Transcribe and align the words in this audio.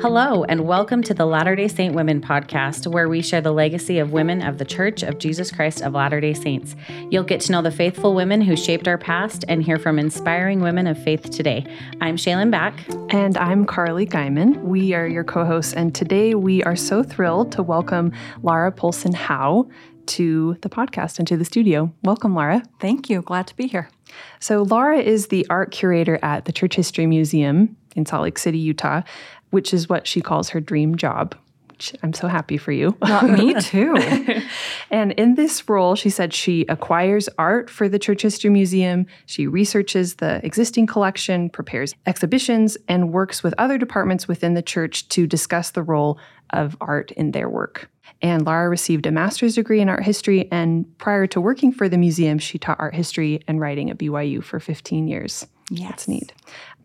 Hello, 0.00 0.44
and 0.44 0.60
welcome 0.60 1.02
to 1.02 1.12
the 1.12 1.26
Latter 1.26 1.56
day 1.56 1.66
Saint 1.66 1.92
Women 1.92 2.20
podcast, 2.20 2.86
where 2.86 3.08
we 3.08 3.20
share 3.20 3.40
the 3.40 3.50
legacy 3.50 3.98
of 3.98 4.12
women 4.12 4.42
of 4.42 4.58
the 4.58 4.64
Church 4.64 5.02
of 5.02 5.18
Jesus 5.18 5.50
Christ 5.50 5.82
of 5.82 5.94
Latter 5.94 6.20
day 6.20 6.34
Saints. 6.34 6.76
You'll 7.10 7.24
get 7.24 7.40
to 7.42 7.52
know 7.52 7.62
the 7.62 7.72
faithful 7.72 8.14
women 8.14 8.40
who 8.40 8.56
shaped 8.56 8.86
our 8.86 8.96
past 8.96 9.44
and 9.48 9.60
hear 9.60 9.76
from 9.76 9.98
inspiring 9.98 10.60
women 10.60 10.86
of 10.86 11.02
faith 11.02 11.30
today. 11.30 11.66
I'm 12.00 12.16
Shaylin 12.16 12.52
Back. 12.52 12.78
And 13.12 13.36
I'm 13.38 13.66
Carly 13.66 14.06
Guyman. 14.06 14.62
We 14.62 14.94
are 14.94 15.08
your 15.08 15.24
co 15.24 15.44
hosts, 15.44 15.72
and 15.72 15.92
today 15.92 16.36
we 16.36 16.62
are 16.62 16.76
so 16.76 17.02
thrilled 17.02 17.50
to 17.52 17.64
welcome 17.64 18.12
Laura 18.40 18.70
Paulsen 18.70 19.14
Howe 19.14 19.68
to 20.06 20.56
the 20.62 20.68
podcast 20.68 21.18
and 21.18 21.26
to 21.26 21.36
the 21.36 21.44
studio. 21.44 21.92
Welcome, 22.04 22.36
Laura. 22.36 22.62
Thank 22.78 23.10
you. 23.10 23.20
Glad 23.20 23.48
to 23.48 23.56
be 23.56 23.66
here. 23.66 23.90
So, 24.38 24.62
Laura 24.62 24.98
is 24.98 25.26
the 25.26 25.44
art 25.50 25.72
curator 25.72 26.20
at 26.22 26.44
the 26.44 26.52
Church 26.52 26.76
History 26.76 27.06
Museum 27.06 27.76
in 27.98 28.06
Salt 28.06 28.22
Lake 28.22 28.38
City, 28.38 28.58
Utah, 28.58 29.02
which 29.50 29.72
is 29.72 29.88
what 29.88 30.06
she 30.06 30.20
calls 30.20 30.50
her 30.50 30.60
dream 30.60 30.96
job. 30.96 31.34
Which 31.70 31.94
I'm 32.02 32.12
so 32.12 32.26
happy 32.26 32.56
for 32.56 32.72
you. 32.72 32.96
Not 33.02 33.30
me 33.30 33.54
too. 33.60 33.94
and 34.90 35.12
in 35.12 35.36
this 35.36 35.68
role, 35.68 35.94
she 35.94 36.10
said 36.10 36.34
she 36.34 36.66
acquires 36.68 37.28
art 37.38 37.70
for 37.70 37.88
the 37.88 37.98
Church 37.98 38.22
History 38.22 38.50
Museum. 38.50 39.06
She 39.26 39.46
researches 39.46 40.16
the 40.16 40.44
existing 40.44 40.86
collection, 40.86 41.50
prepares 41.50 41.94
exhibitions, 42.06 42.76
and 42.88 43.12
works 43.12 43.42
with 43.42 43.54
other 43.58 43.78
departments 43.78 44.26
within 44.26 44.54
the 44.54 44.62
church 44.62 45.08
to 45.10 45.26
discuss 45.26 45.70
the 45.70 45.82
role 45.82 46.18
of 46.50 46.76
art 46.80 47.12
in 47.12 47.30
their 47.30 47.48
work. 47.48 47.88
And 48.20 48.44
Laura 48.44 48.68
received 48.68 49.06
a 49.06 49.12
master's 49.12 49.54
degree 49.54 49.80
in 49.80 49.88
art 49.88 50.02
history. 50.02 50.48
And 50.50 50.86
prior 50.98 51.26
to 51.28 51.40
working 51.40 51.72
for 51.72 51.88
the 51.88 51.98
museum, 51.98 52.38
she 52.38 52.58
taught 52.58 52.80
art 52.80 52.94
history 52.94 53.42
and 53.46 53.60
writing 53.60 53.90
at 53.90 53.98
BYU 53.98 54.42
for 54.42 54.58
15 54.58 55.06
years. 55.06 55.46
Yes. 55.70 55.90
That's 55.90 56.08
neat. 56.08 56.32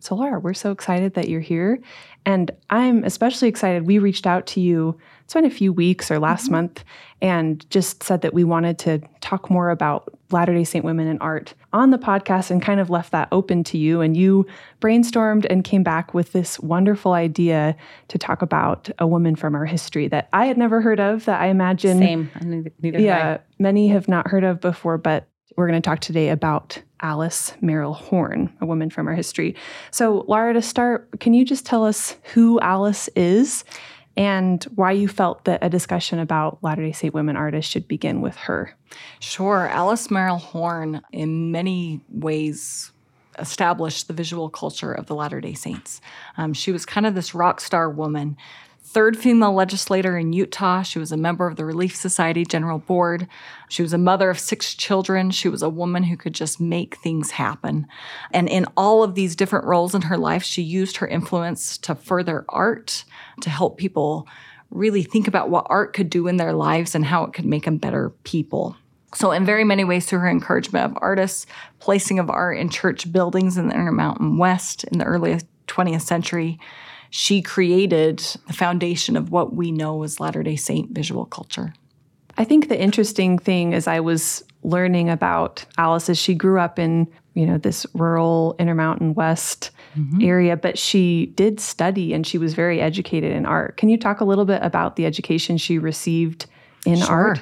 So, 0.04 0.14
Laura, 0.14 0.38
we're 0.38 0.52
so 0.52 0.70
excited 0.70 1.14
that 1.14 1.30
you're 1.30 1.40
here. 1.40 1.80
And 2.26 2.50
I'm 2.68 3.04
especially 3.04 3.48
excited. 3.48 3.86
We 3.86 3.98
reached 3.98 4.26
out 4.26 4.46
to 4.48 4.60
you, 4.60 4.98
it's 5.24 5.32
been 5.32 5.46
a 5.46 5.50
few 5.50 5.72
weeks 5.72 6.10
or 6.10 6.18
last 6.18 6.44
mm-hmm. 6.44 6.52
month, 6.52 6.84
and 7.22 7.68
just 7.70 8.02
said 8.02 8.20
that 8.20 8.34
we 8.34 8.44
wanted 8.44 8.78
to 8.80 9.00
talk 9.22 9.48
more 9.48 9.70
about 9.70 10.12
Latter 10.30 10.52
day 10.52 10.64
Saint 10.64 10.84
women 10.84 11.06
in 11.06 11.16
art 11.20 11.54
on 11.72 11.90
the 11.90 11.96
podcast 11.96 12.50
and 12.50 12.60
kind 12.60 12.80
of 12.80 12.90
left 12.90 13.12
that 13.12 13.28
open 13.32 13.64
to 13.64 13.78
you. 13.78 14.02
And 14.02 14.14
you 14.14 14.46
brainstormed 14.78 15.46
and 15.48 15.64
came 15.64 15.82
back 15.82 16.12
with 16.12 16.32
this 16.32 16.60
wonderful 16.60 17.14
idea 17.14 17.74
to 18.08 18.18
talk 18.18 18.42
about 18.42 18.90
a 18.98 19.06
woman 19.06 19.36
from 19.36 19.54
our 19.54 19.64
history 19.64 20.06
that 20.08 20.28
I 20.34 20.44
had 20.44 20.58
never 20.58 20.82
heard 20.82 21.00
of, 21.00 21.24
that 21.24 21.40
I 21.40 21.46
imagine. 21.46 21.98
Same. 21.98 22.30
Neither, 22.82 23.00
yeah, 23.00 23.38
many 23.58 23.88
have 23.88 24.06
not 24.06 24.28
heard 24.28 24.44
of 24.44 24.60
before, 24.60 24.98
but 24.98 25.28
we're 25.56 25.68
going 25.68 25.80
to 25.80 25.86
talk 25.86 26.00
today 26.00 26.30
about 26.30 26.80
Alice 27.00 27.52
Merrill 27.60 27.94
Horne, 27.94 28.52
a 28.60 28.66
woman 28.66 28.90
from 28.90 29.06
our 29.06 29.14
history. 29.14 29.54
So, 29.90 30.24
Laura, 30.26 30.54
to 30.54 30.62
start, 30.62 31.20
can 31.20 31.34
you 31.34 31.44
just 31.44 31.66
tell 31.66 31.84
us 31.84 32.16
who 32.32 32.58
Alice 32.60 33.08
is 33.14 33.64
and 34.16 34.62
why 34.74 34.92
you 34.92 35.08
felt 35.08 35.44
that 35.44 35.62
a 35.62 35.68
discussion 35.68 36.18
about 36.18 36.58
Latter 36.62 36.82
day 36.82 36.92
Saint 36.92 37.14
women 37.14 37.36
artists 37.36 37.70
should 37.70 37.88
begin 37.88 38.20
with 38.20 38.36
her? 38.36 38.74
Sure. 39.20 39.68
Alice 39.68 40.10
Merrill 40.10 40.38
Horne, 40.38 41.02
in 41.12 41.52
many 41.52 42.00
ways, 42.08 42.92
established 43.38 44.06
the 44.06 44.14
visual 44.14 44.48
culture 44.48 44.92
of 44.92 45.06
the 45.06 45.14
Latter 45.14 45.40
day 45.40 45.54
Saints. 45.54 46.00
Um, 46.36 46.52
she 46.52 46.72
was 46.72 46.86
kind 46.86 47.06
of 47.06 47.14
this 47.14 47.34
rock 47.34 47.60
star 47.60 47.90
woman 47.90 48.36
third 48.94 49.16
female 49.16 49.52
legislator 49.52 50.16
in 50.16 50.32
Utah. 50.32 50.82
She 50.82 51.00
was 51.00 51.10
a 51.10 51.16
member 51.16 51.48
of 51.48 51.56
the 51.56 51.64
Relief 51.64 51.96
Society 51.96 52.44
General 52.44 52.78
Board. 52.78 53.26
She 53.68 53.82
was 53.82 53.92
a 53.92 53.98
mother 53.98 54.30
of 54.30 54.38
six 54.38 54.72
children. 54.72 55.32
She 55.32 55.48
was 55.48 55.62
a 55.62 55.68
woman 55.68 56.04
who 56.04 56.16
could 56.16 56.32
just 56.32 56.60
make 56.60 56.96
things 56.98 57.32
happen. 57.32 57.88
And 58.30 58.48
in 58.48 58.66
all 58.76 59.02
of 59.02 59.16
these 59.16 59.34
different 59.34 59.66
roles 59.66 59.96
in 59.96 60.02
her 60.02 60.16
life, 60.16 60.44
she 60.44 60.62
used 60.62 60.98
her 60.98 61.08
influence 61.08 61.76
to 61.78 61.96
further 61.96 62.44
art, 62.48 63.04
to 63.40 63.50
help 63.50 63.78
people 63.78 64.28
really 64.70 65.02
think 65.02 65.26
about 65.26 65.50
what 65.50 65.66
art 65.68 65.92
could 65.92 66.08
do 66.08 66.28
in 66.28 66.36
their 66.36 66.52
lives 66.52 66.94
and 66.94 67.04
how 67.04 67.24
it 67.24 67.32
could 67.32 67.46
make 67.46 67.64
them 67.64 67.78
better 67.78 68.10
people. 68.22 68.76
So, 69.12 69.32
in 69.32 69.44
very 69.44 69.64
many 69.64 69.84
ways, 69.84 70.06
through 70.06 70.20
her 70.20 70.30
encouragement 70.30 70.90
of 70.90 70.98
artists, 71.00 71.46
placing 71.80 72.20
of 72.20 72.30
art 72.30 72.58
in 72.58 72.68
church 72.68 73.10
buildings 73.12 73.56
in 73.56 73.68
the 73.68 73.74
Intermountain 73.74 74.38
West 74.38 74.84
in 74.84 74.98
the 74.98 75.04
early 75.04 75.40
20th 75.66 76.02
century, 76.02 76.58
she 77.16 77.40
created 77.40 78.18
the 78.48 78.52
foundation 78.52 79.16
of 79.16 79.30
what 79.30 79.54
we 79.54 79.70
know 79.70 80.02
as 80.02 80.18
Latter 80.18 80.42
day 80.42 80.56
Saint 80.56 80.90
visual 80.90 81.24
culture. 81.24 81.72
I 82.36 82.42
think 82.42 82.68
the 82.68 82.78
interesting 82.78 83.38
thing 83.38 83.72
as 83.72 83.86
I 83.86 84.00
was 84.00 84.42
learning 84.64 85.10
about 85.10 85.64
Alice 85.78 86.08
is 86.08 86.18
she 86.18 86.34
grew 86.34 86.58
up 86.58 86.76
in, 86.76 87.06
you 87.34 87.46
know, 87.46 87.56
this 87.56 87.86
rural 87.94 88.56
Intermountain 88.58 89.14
West 89.14 89.70
mm-hmm. 89.96 90.22
area, 90.22 90.56
but 90.56 90.76
she 90.76 91.26
did 91.36 91.60
study 91.60 92.12
and 92.12 92.26
she 92.26 92.36
was 92.36 92.52
very 92.52 92.80
educated 92.80 93.30
in 93.30 93.46
art. 93.46 93.76
Can 93.76 93.88
you 93.88 93.96
talk 93.96 94.20
a 94.20 94.24
little 94.24 94.44
bit 94.44 94.60
about 94.64 94.96
the 94.96 95.06
education 95.06 95.56
she 95.56 95.78
received 95.78 96.46
in 96.84 96.96
sure. 96.96 97.14
art? 97.14 97.40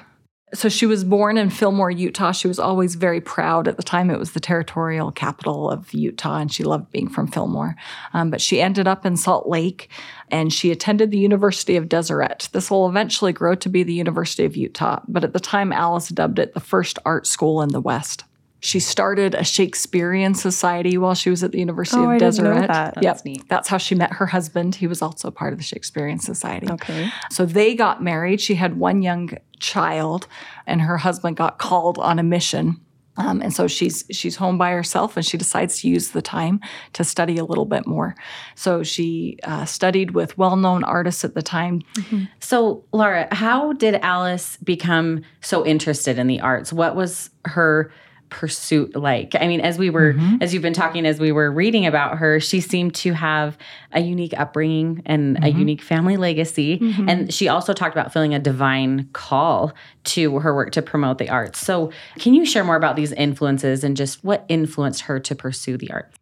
So 0.54 0.68
she 0.68 0.84
was 0.84 1.02
born 1.02 1.38
in 1.38 1.48
Fillmore, 1.48 1.90
Utah. 1.90 2.32
She 2.32 2.46
was 2.46 2.58
always 2.58 2.94
very 2.94 3.22
proud. 3.22 3.66
At 3.66 3.78
the 3.78 3.82
time, 3.82 4.10
it 4.10 4.18
was 4.18 4.32
the 4.32 4.40
territorial 4.40 5.10
capital 5.10 5.70
of 5.70 5.94
Utah, 5.94 6.38
and 6.38 6.52
she 6.52 6.62
loved 6.62 6.90
being 6.90 7.08
from 7.08 7.26
Fillmore. 7.26 7.74
Um, 8.12 8.30
but 8.30 8.42
she 8.42 8.60
ended 8.60 8.86
up 8.86 9.06
in 9.06 9.16
Salt 9.16 9.48
Lake, 9.48 9.88
and 10.30 10.52
she 10.52 10.70
attended 10.70 11.10
the 11.10 11.18
University 11.18 11.76
of 11.76 11.88
Deseret. 11.88 12.50
This 12.52 12.70
will 12.70 12.86
eventually 12.86 13.32
grow 13.32 13.54
to 13.54 13.68
be 13.70 13.82
the 13.82 13.94
University 13.94 14.44
of 14.44 14.54
Utah, 14.54 15.00
but 15.08 15.24
at 15.24 15.32
the 15.32 15.40
time, 15.40 15.72
Alice 15.72 16.08
dubbed 16.08 16.38
it 16.38 16.52
the 16.52 16.60
first 16.60 16.98
art 17.06 17.26
school 17.26 17.62
in 17.62 17.70
the 17.70 17.80
West. 17.80 18.24
She 18.64 18.78
started 18.78 19.34
a 19.34 19.42
Shakespearean 19.42 20.34
society 20.34 20.96
while 20.96 21.14
she 21.14 21.30
was 21.30 21.42
at 21.42 21.50
the 21.50 21.58
University 21.58 22.00
oh, 22.00 22.10
of 22.12 22.20
Deseret. 22.20 22.68
That. 22.68 22.94
That's 22.94 23.04
yep. 23.04 23.24
neat. 23.24 23.48
That's 23.48 23.68
how 23.68 23.76
she 23.76 23.96
met 23.96 24.12
her 24.12 24.26
husband. 24.26 24.76
He 24.76 24.86
was 24.86 25.02
also 25.02 25.32
part 25.32 25.52
of 25.52 25.58
the 25.58 25.64
Shakespearean 25.64 26.20
Society. 26.20 26.68
Okay. 26.70 27.10
So 27.28 27.44
they 27.44 27.74
got 27.74 28.04
married. 28.04 28.40
She 28.40 28.54
had 28.54 28.78
one 28.78 29.02
young 29.02 29.30
child, 29.58 30.28
and 30.64 30.80
her 30.80 30.98
husband 30.98 31.36
got 31.36 31.58
called 31.58 31.98
on 31.98 32.20
a 32.20 32.22
mission. 32.22 32.80
Um, 33.16 33.42
and 33.42 33.52
so 33.52 33.66
she's 33.66 34.04
she's 34.12 34.36
home 34.36 34.58
by 34.58 34.70
herself, 34.70 35.16
and 35.16 35.26
she 35.26 35.36
decides 35.36 35.80
to 35.80 35.88
use 35.88 36.10
the 36.10 36.22
time 36.22 36.60
to 36.92 37.02
study 37.02 37.38
a 37.38 37.44
little 37.44 37.66
bit 37.66 37.84
more. 37.84 38.14
So 38.54 38.84
she 38.84 39.38
uh, 39.42 39.64
studied 39.64 40.12
with 40.12 40.38
well-known 40.38 40.84
artists 40.84 41.24
at 41.24 41.34
the 41.34 41.42
time. 41.42 41.82
Mm-hmm. 41.96 42.24
So, 42.38 42.84
Laura, 42.92 43.26
how 43.32 43.72
did 43.72 43.96
Alice 43.96 44.56
become 44.58 45.22
so 45.40 45.66
interested 45.66 46.16
in 46.16 46.28
the 46.28 46.40
arts? 46.40 46.72
What 46.72 46.94
was 46.94 47.30
her 47.46 47.92
pursuit 48.32 48.96
like? 48.96 49.34
I 49.38 49.46
mean, 49.46 49.60
as 49.60 49.78
we 49.78 49.90
were, 49.90 50.14
mm-hmm. 50.14 50.38
as 50.40 50.54
you've 50.54 50.62
been 50.62 50.72
talking, 50.72 51.04
as 51.04 51.20
we 51.20 51.30
were 51.30 51.52
reading 51.52 51.84
about 51.84 52.16
her, 52.18 52.40
she 52.40 52.60
seemed 52.60 52.94
to 52.96 53.12
have 53.12 53.58
a 53.92 54.00
unique 54.00 54.32
upbringing 54.38 55.02
and 55.04 55.36
mm-hmm. 55.36 55.44
a 55.44 55.48
unique 55.48 55.82
family 55.82 56.16
legacy. 56.16 56.78
Mm-hmm. 56.78 57.08
And 57.08 57.34
she 57.34 57.48
also 57.48 57.74
talked 57.74 57.94
about 57.94 58.12
feeling 58.12 58.34
a 58.34 58.38
divine 58.38 59.10
call 59.12 59.74
to 60.04 60.38
her 60.38 60.54
work 60.54 60.72
to 60.72 60.82
promote 60.82 61.18
the 61.18 61.28
arts. 61.28 61.60
So, 61.60 61.92
can 62.18 62.32
you 62.32 62.46
share 62.46 62.64
more 62.64 62.76
about 62.76 62.96
these 62.96 63.12
influences 63.12 63.84
and 63.84 63.96
just 63.96 64.24
what 64.24 64.46
influenced 64.48 65.02
her 65.02 65.20
to 65.20 65.34
pursue 65.34 65.76
the 65.76 65.90
arts? 65.90 66.16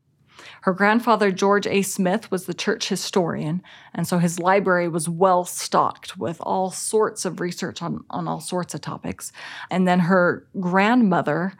Her 0.62 0.74
grandfather, 0.74 1.30
George 1.30 1.66
A. 1.66 1.82
Smith, 1.82 2.30
was 2.30 2.44
the 2.44 2.54
church 2.54 2.88
historian, 2.88 3.62
and 3.94 4.06
so 4.06 4.18
his 4.18 4.38
library 4.38 4.88
was 4.88 5.08
well 5.08 5.44
stocked 5.44 6.18
with 6.18 6.38
all 6.42 6.70
sorts 6.70 7.24
of 7.24 7.40
research 7.40 7.82
on, 7.82 8.04
on 8.10 8.28
all 8.28 8.40
sorts 8.40 8.74
of 8.74 8.82
topics. 8.82 9.32
And 9.70 9.88
then 9.88 10.00
her 10.00 10.46
grandmother, 10.58 11.54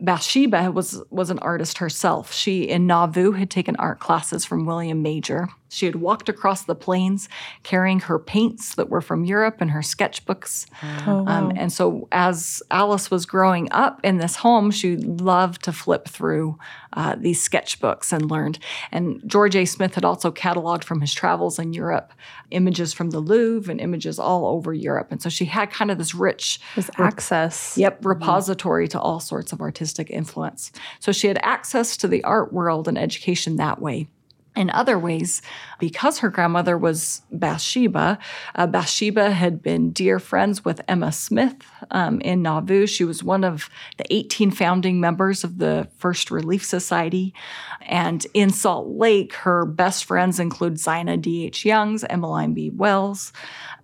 Bathsheba 0.00 0.70
was 0.70 1.02
was 1.10 1.30
an 1.30 1.38
artist 1.40 1.78
herself. 1.78 2.32
She 2.32 2.64
in 2.64 2.86
Nauvoo 2.86 3.32
had 3.32 3.50
taken 3.50 3.76
art 3.76 4.00
classes 4.00 4.44
from 4.44 4.66
William 4.66 5.02
Major. 5.02 5.48
She 5.74 5.86
had 5.86 5.96
walked 5.96 6.28
across 6.28 6.62
the 6.62 6.74
plains 6.74 7.28
carrying 7.62 8.00
her 8.00 8.18
paints 8.18 8.76
that 8.76 8.88
were 8.88 9.00
from 9.00 9.24
Europe 9.24 9.56
and 9.60 9.70
her 9.72 9.80
sketchbooks. 9.80 10.66
Oh, 10.82 11.22
wow. 11.22 11.26
um, 11.26 11.52
and 11.56 11.72
so, 11.72 12.08
as 12.12 12.62
Alice 12.70 13.10
was 13.10 13.26
growing 13.26 13.70
up 13.72 14.00
in 14.04 14.18
this 14.18 14.36
home, 14.36 14.70
she 14.70 14.96
loved 14.96 15.64
to 15.64 15.72
flip 15.72 16.08
through 16.08 16.58
uh, 16.92 17.16
these 17.18 17.46
sketchbooks 17.46 18.12
and 18.12 18.30
learned. 18.30 18.58
And 18.92 19.20
George 19.26 19.56
A. 19.56 19.64
Smith 19.64 19.94
had 19.96 20.04
also 20.04 20.30
cataloged 20.30 20.84
from 20.84 21.00
his 21.00 21.12
travels 21.12 21.58
in 21.58 21.72
Europe 21.72 22.12
images 22.50 22.92
from 22.92 23.10
the 23.10 23.18
Louvre 23.18 23.70
and 23.70 23.80
images 23.80 24.18
all 24.18 24.46
over 24.46 24.72
Europe. 24.72 25.08
And 25.10 25.20
so 25.20 25.28
she 25.28 25.44
had 25.44 25.70
kind 25.70 25.90
of 25.90 25.98
this 25.98 26.14
rich 26.14 26.60
this 26.76 26.90
access. 26.98 27.76
Yep, 27.76 27.98
mm-hmm. 27.98 28.08
repository 28.08 28.86
mm-hmm. 28.86 28.98
to 28.98 29.00
all 29.00 29.20
sorts 29.20 29.52
of 29.52 29.60
artistic 29.60 30.10
influence. 30.10 30.70
So 31.00 31.10
she 31.12 31.26
had 31.26 31.38
access 31.42 31.96
to 31.98 32.08
the 32.08 32.22
art 32.24 32.52
world 32.52 32.86
and 32.86 32.96
education 32.96 33.56
that 33.56 33.80
way 33.80 34.08
in 34.56 34.70
other 34.70 34.98
ways, 34.98 35.42
because 35.80 36.18
her 36.18 36.28
grandmother 36.28 36.78
was 36.78 37.22
Bathsheba, 37.32 38.18
uh, 38.54 38.66
Bathsheba 38.66 39.32
had 39.32 39.62
been 39.62 39.90
dear 39.90 40.18
friends 40.18 40.64
with 40.64 40.80
Emma 40.86 41.10
Smith 41.10 41.56
um, 41.90 42.20
in 42.20 42.42
Nauvoo. 42.42 42.86
She 42.86 43.04
was 43.04 43.24
one 43.24 43.42
of 43.42 43.68
the 43.96 44.04
18 44.14 44.52
founding 44.52 45.00
members 45.00 45.42
of 45.42 45.58
the 45.58 45.88
First 45.98 46.30
Relief 46.30 46.64
Society. 46.64 47.34
And 47.82 48.26
in 48.32 48.50
Salt 48.50 48.88
Lake, 48.88 49.34
her 49.34 49.66
best 49.66 50.04
friends 50.04 50.38
include 50.38 50.78
Zina 50.78 51.16
D.H. 51.16 51.64
Youngs, 51.64 52.04
Emmeline 52.04 52.54
B. 52.54 52.70
Wells, 52.70 53.32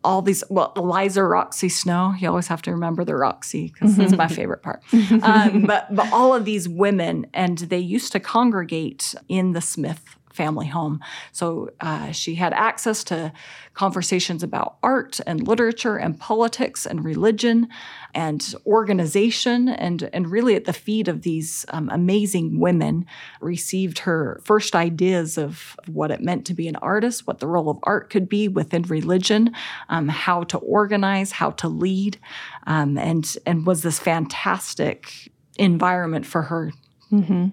all 0.04 0.22
these, 0.22 0.44
well, 0.48 0.72
Eliza 0.76 1.20
Roxcy 1.20 1.70
Snow. 1.70 2.14
You 2.18 2.28
always 2.28 2.46
have 2.46 2.62
to 2.62 2.70
remember 2.70 3.04
the 3.04 3.12
Roxcy 3.12 3.72
because 3.72 3.96
that's 3.96 4.16
my 4.16 4.28
favorite 4.28 4.62
part. 4.62 4.82
Um, 5.22 5.62
but, 5.66 5.94
but 5.94 6.10
all 6.12 6.34
of 6.34 6.44
these 6.44 6.68
women, 6.68 7.26
and 7.34 7.58
they 7.58 7.78
used 7.78 8.12
to 8.12 8.20
congregate 8.20 9.14
in 9.28 9.52
the 9.52 9.60
Smith 9.60 10.16
family 10.32 10.66
home. 10.66 11.00
So 11.32 11.70
uh, 11.80 12.12
she 12.12 12.34
had 12.36 12.52
access 12.52 13.04
to 13.04 13.32
conversations 13.74 14.42
about 14.42 14.76
art 14.82 15.20
and 15.26 15.46
literature 15.46 15.96
and 15.96 16.18
politics 16.18 16.86
and 16.86 17.04
religion 17.04 17.68
and 18.14 18.54
organization 18.66 19.68
and, 19.68 20.08
and 20.12 20.30
really 20.30 20.54
at 20.54 20.64
the 20.64 20.72
feet 20.72 21.08
of 21.08 21.22
these 21.22 21.64
um, 21.70 21.88
amazing 21.90 22.58
women 22.58 23.06
received 23.40 24.00
her 24.00 24.40
first 24.44 24.74
ideas 24.74 25.38
of 25.38 25.76
what 25.86 26.10
it 26.10 26.20
meant 26.20 26.44
to 26.46 26.54
be 26.54 26.68
an 26.68 26.76
artist 26.76 27.26
what 27.26 27.38
the 27.38 27.46
role 27.46 27.70
of 27.70 27.78
art 27.84 28.10
could 28.10 28.28
be 28.28 28.48
within 28.48 28.82
religion 28.82 29.54
um, 29.88 30.08
how 30.08 30.42
to 30.42 30.58
organize 30.58 31.32
how 31.32 31.50
to 31.50 31.68
lead 31.68 32.18
um, 32.66 32.98
and 32.98 33.36
and 33.46 33.66
was 33.66 33.82
this 33.82 33.98
fantastic 33.98 35.30
environment 35.58 36.26
for 36.26 36.42
her 36.42 36.72
mm-hmm. 37.12 37.48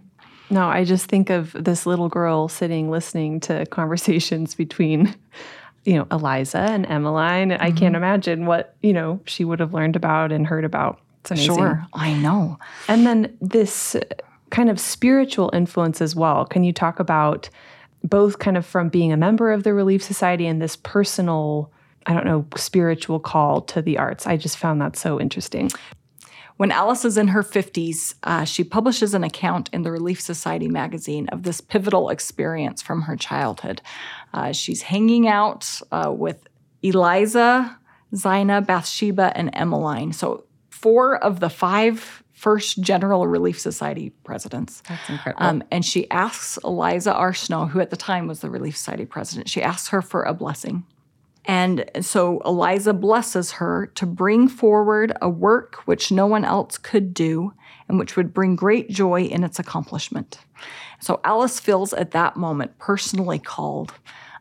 No, 0.49 0.67
I 0.67 0.83
just 0.83 1.07
think 1.07 1.29
of 1.29 1.51
this 1.53 1.85
little 1.85 2.09
girl 2.09 2.47
sitting 2.47 2.89
listening 2.89 3.39
to 3.41 3.65
conversations 3.71 4.55
between, 4.55 5.13
you 5.83 5.95
know, 5.95 6.07
Eliza 6.11 6.59
and 6.59 6.85
Emmeline. 6.85 7.49
Mm-hmm. 7.49 7.63
I 7.63 7.71
can't 7.71 7.79
mm-hmm. 7.79 7.95
imagine 7.95 8.45
what, 8.45 8.75
you 8.81 8.94
know, 8.94 9.19
she 9.25 9.44
would 9.44 9.59
have 9.59 9.73
learned 9.73 9.95
about 9.95 10.31
and 10.31 10.47
heard 10.47 10.65
about. 10.65 10.99
It's 11.21 11.31
amazing. 11.31 11.55
Sure, 11.55 11.85
I 11.94 12.13
know. 12.13 12.57
And 12.88 13.05
then 13.05 13.38
this 13.41 13.95
kind 14.49 14.69
of 14.69 14.79
spiritual 14.79 15.49
influence 15.53 16.01
as 16.01 16.15
well. 16.15 16.45
Can 16.45 16.63
you 16.63 16.71
talk 16.71 17.00
about 17.00 17.50
both 18.03 18.39
kind 18.39 18.57
of 18.57 18.65
from 18.65 18.89
being 18.89 19.11
a 19.11 19.17
member 19.17 19.51
of 19.51 19.63
the 19.63 19.73
Relief 19.73 20.01
Society 20.01 20.47
and 20.47 20.61
this 20.61 20.75
personal, 20.77 21.71
I 22.05 22.13
don't 22.13 22.25
know, 22.25 22.45
spiritual 22.55 23.19
call 23.19 23.61
to 23.61 23.81
the 23.81 23.97
arts? 23.97 24.25
I 24.25 24.38
just 24.38 24.57
found 24.57 24.81
that 24.81 24.95
so 24.95 25.19
interesting. 25.19 25.69
When 26.57 26.71
Alice 26.71 27.06
is 27.06 27.18
in 27.18 27.30
her 27.30 27.44
50s, 27.44 28.15
uh, 28.24 28.44
she 28.44 28.63
publishes 28.63 29.13
an 29.13 29.24
account 29.24 29.69
in 29.71 29.83
the 29.83 29.92
Relief 29.92 30.19
Society 30.19 30.68
magazine 30.68 31.27
of 31.30 31.44
this 31.44 31.62
pivotal 31.62 32.09
experience 32.09 32.81
from 32.81 33.04
her 33.04 33.15
childhood. 33.15 33.81
Uh, 34.33 34.51
she's 34.51 34.81
hanging 34.81 35.27
out 35.27 35.81
uh, 35.92 36.12
with 36.12 36.48
Eliza, 36.81 37.77
Zina, 38.15 38.62
Bathsheba, 38.62 39.31
and 39.36 39.51
Emmeline. 39.54 40.13
So, 40.13 40.45
four 40.69 41.18
of 41.18 41.39
the 41.39 41.50
five 41.50 42.24
first 42.33 42.81
General 42.81 43.27
Relief 43.27 43.60
Society 43.60 44.12
presidents. 44.24 44.83
That's 44.88 45.10
incredible. 45.10 45.44
Um, 45.44 45.63
and 45.71 45.83
she 45.83 46.10
asks 46.12 46.60
Eliza 46.63 47.13
R. 47.13 47.33
Snow, 47.33 47.65
who 47.65 47.80
at 47.80 47.89
the 47.89 47.98
time 47.98 48.27
was 48.27 48.42
the 48.42 48.50
Relief 48.50 48.77
Society 48.77 49.06
president, 49.06 49.50
she 49.50 49.62
asks 49.62 49.89
her 49.89 50.03
for 50.03 50.24
a 50.24 50.36
blessing. 50.36 50.86
And 51.47 51.89
so 52.01 52.41
Eliza 52.45 52.94
blesses 52.94 53.51
her 53.53 53.88
to 53.95 54.05
bring 54.05 54.49
forward 54.49 55.17
a 55.21 55.29
work 55.29 55.75
which 55.85 56.11
no 56.11 56.27
one 56.27 56.44
else 56.44 56.77
could 56.77 57.13
do 57.13 57.53
and 57.88 57.97
which 57.97 58.17
would 58.17 58.33
bring 58.33 58.57
great 58.57 58.89
joy 58.89 59.23
in 59.23 59.45
its 59.45 59.57
accomplishment. 59.57 60.39
So 60.99 61.21
Alice 61.23 61.59
feels 61.59 61.94
at 61.94 62.11
that 62.11 62.35
moment 62.35 62.77
personally 62.79 63.39
called 63.39 63.94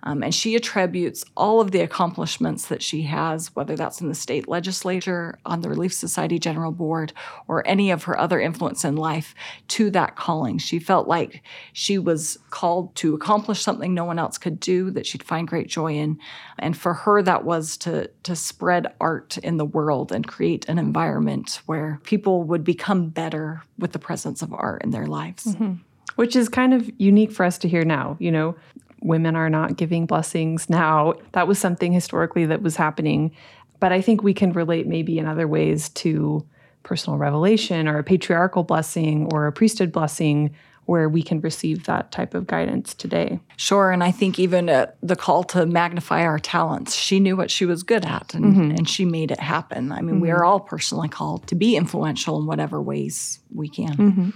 um, 0.06 0.22
and 0.22 0.32
she 0.32 0.54
attributes 0.54 1.24
all 1.36 1.60
of 1.60 1.72
the 1.72 1.80
accomplishments 1.80 2.68
that 2.68 2.80
she 2.80 3.02
has, 3.02 3.48
whether 3.56 3.74
that's 3.74 4.00
in 4.00 4.08
the 4.08 4.14
state 4.14 4.46
legislature, 4.46 5.36
on 5.44 5.62
the 5.62 5.68
Relief 5.68 5.92
Society 5.92 6.38
General 6.38 6.70
Board, 6.70 7.12
or 7.48 7.66
any 7.66 7.90
of 7.90 8.04
her 8.04 8.16
other 8.16 8.38
influence 8.38 8.84
in 8.84 8.94
life, 8.94 9.34
to 9.66 9.90
that 9.90 10.14
calling. 10.14 10.58
She 10.58 10.78
felt 10.78 11.08
like 11.08 11.42
she 11.72 11.98
was 11.98 12.38
called 12.50 12.94
to 12.96 13.16
accomplish 13.16 13.62
something 13.62 13.92
no 13.92 14.04
one 14.04 14.20
else 14.20 14.38
could 14.38 14.60
do, 14.60 14.92
that 14.92 15.06
she'd 15.06 15.24
find 15.24 15.48
great 15.48 15.66
joy 15.66 15.94
in. 15.94 16.20
And 16.56 16.76
for 16.76 16.94
her, 16.94 17.20
that 17.22 17.44
was 17.44 17.76
to, 17.78 18.08
to 18.22 18.36
spread 18.36 18.94
art 19.00 19.38
in 19.38 19.56
the 19.56 19.64
world 19.64 20.12
and 20.12 20.24
create 20.24 20.68
an 20.68 20.78
environment 20.78 21.62
where 21.66 21.98
people 22.04 22.44
would 22.44 22.62
become 22.62 23.08
better 23.08 23.64
with 23.76 23.90
the 23.90 23.98
presence 23.98 24.40
of 24.40 24.54
art 24.54 24.84
in 24.84 24.90
their 24.90 25.06
lives. 25.06 25.46
Mm-hmm 25.46 25.74
which 26.14 26.34
is 26.34 26.48
kind 26.48 26.72
of 26.72 26.90
unique 26.98 27.30
for 27.30 27.44
us 27.44 27.58
to 27.58 27.68
hear 27.68 27.84
now. 27.84 28.16
You 28.18 28.32
know, 28.32 28.56
women 29.02 29.36
are 29.36 29.50
not 29.50 29.76
giving 29.76 30.06
blessings 30.06 30.70
now. 30.70 31.14
That 31.32 31.48
was 31.48 31.58
something 31.58 31.92
historically 31.92 32.46
that 32.46 32.62
was 32.62 32.76
happening. 32.76 33.32
But 33.78 33.92
I 33.92 34.00
think 34.00 34.22
we 34.22 34.34
can 34.34 34.52
relate 34.52 34.86
maybe 34.86 35.18
in 35.18 35.26
other 35.26 35.46
ways 35.46 35.90
to 35.90 36.46
personal 36.82 37.18
revelation 37.18 37.88
or 37.88 37.98
a 37.98 38.04
patriarchal 38.04 38.62
blessing 38.62 39.28
or 39.32 39.46
a 39.46 39.52
priesthood 39.52 39.92
blessing 39.92 40.54
where 40.86 41.08
we 41.08 41.20
can 41.20 41.40
receive 41.40 41.84
that 41.84 42.12
type 42.12 42.32
of 42.32 42.46
guidance 42.46 42.94
today. 42.94 43.40
Sure. 43.56 43.90
And 43.90 44.04
I 44.04 44.12
think 44.12 44.38
even 44.38 44.68
uh, 44.68 44.86
the 45.02 45.16
call 45.16 45.42
to 45.44 45.66
magnify 45.66 46.22
our 46.22 46.38
talents, 46.38 46.94
she 46.94 47.18
knew 47.18 47.36
what 47.36 47.50
she 47.50 47.66
was 47.66 47.82
good 47.82 48.04
at 48.04 48.34
and, 48.34 48.44
mm-hmm. 48.44 48.70
and 48.70 48.88
she 48.88 49.04
made 49.04 49.32
it 49.32 49.40
happen. 49.40 49.90
I 49.90 50.00
mean, 50.00 50.14
mm-hmm. 50.14 50.20
we 50.20 50.30
are 50.30 50.44
all 50.44 50.60
personally 50.60 51.08
called 51.08 51.48
to 51.48 51.56
be 51.56 51.76
influential 51.76 52.38
in 52.38 52.46
whatever 52.46 52.80
ways 52.80 53.40
we 53.52 53.68
can. 53.68 53.96
Mm-hmm. 53.96 54.30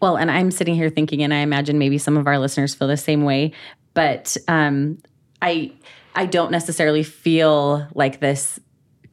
Well, 0.00 0.16
and 0.16 0.30
I'm 0.30 0.50
sitting 0.50 0.74
here 0.74 0.90
thinking, 0.90 1.22
and 1.22 1.32
I 1.32 1.38
imagine 1.38 1.78
maybe 1.78 1.96
some 1.96 2.16
of 2.16 2.26
our 2.26 2.38
listeners 2.38 2.74
feel 2.74 2.88
the 2.88 2.96
same 2.96 3.22
way, 3.22 3.52
but 3.94 4.36
um, 4.48 4.98
I 5.40 5.72
I 6.14 6.26
don't 6.26 6.50
necessarily 6.50 7.02
feel 7.02 7.88
like 7.94 8.20
this 8.20 8.60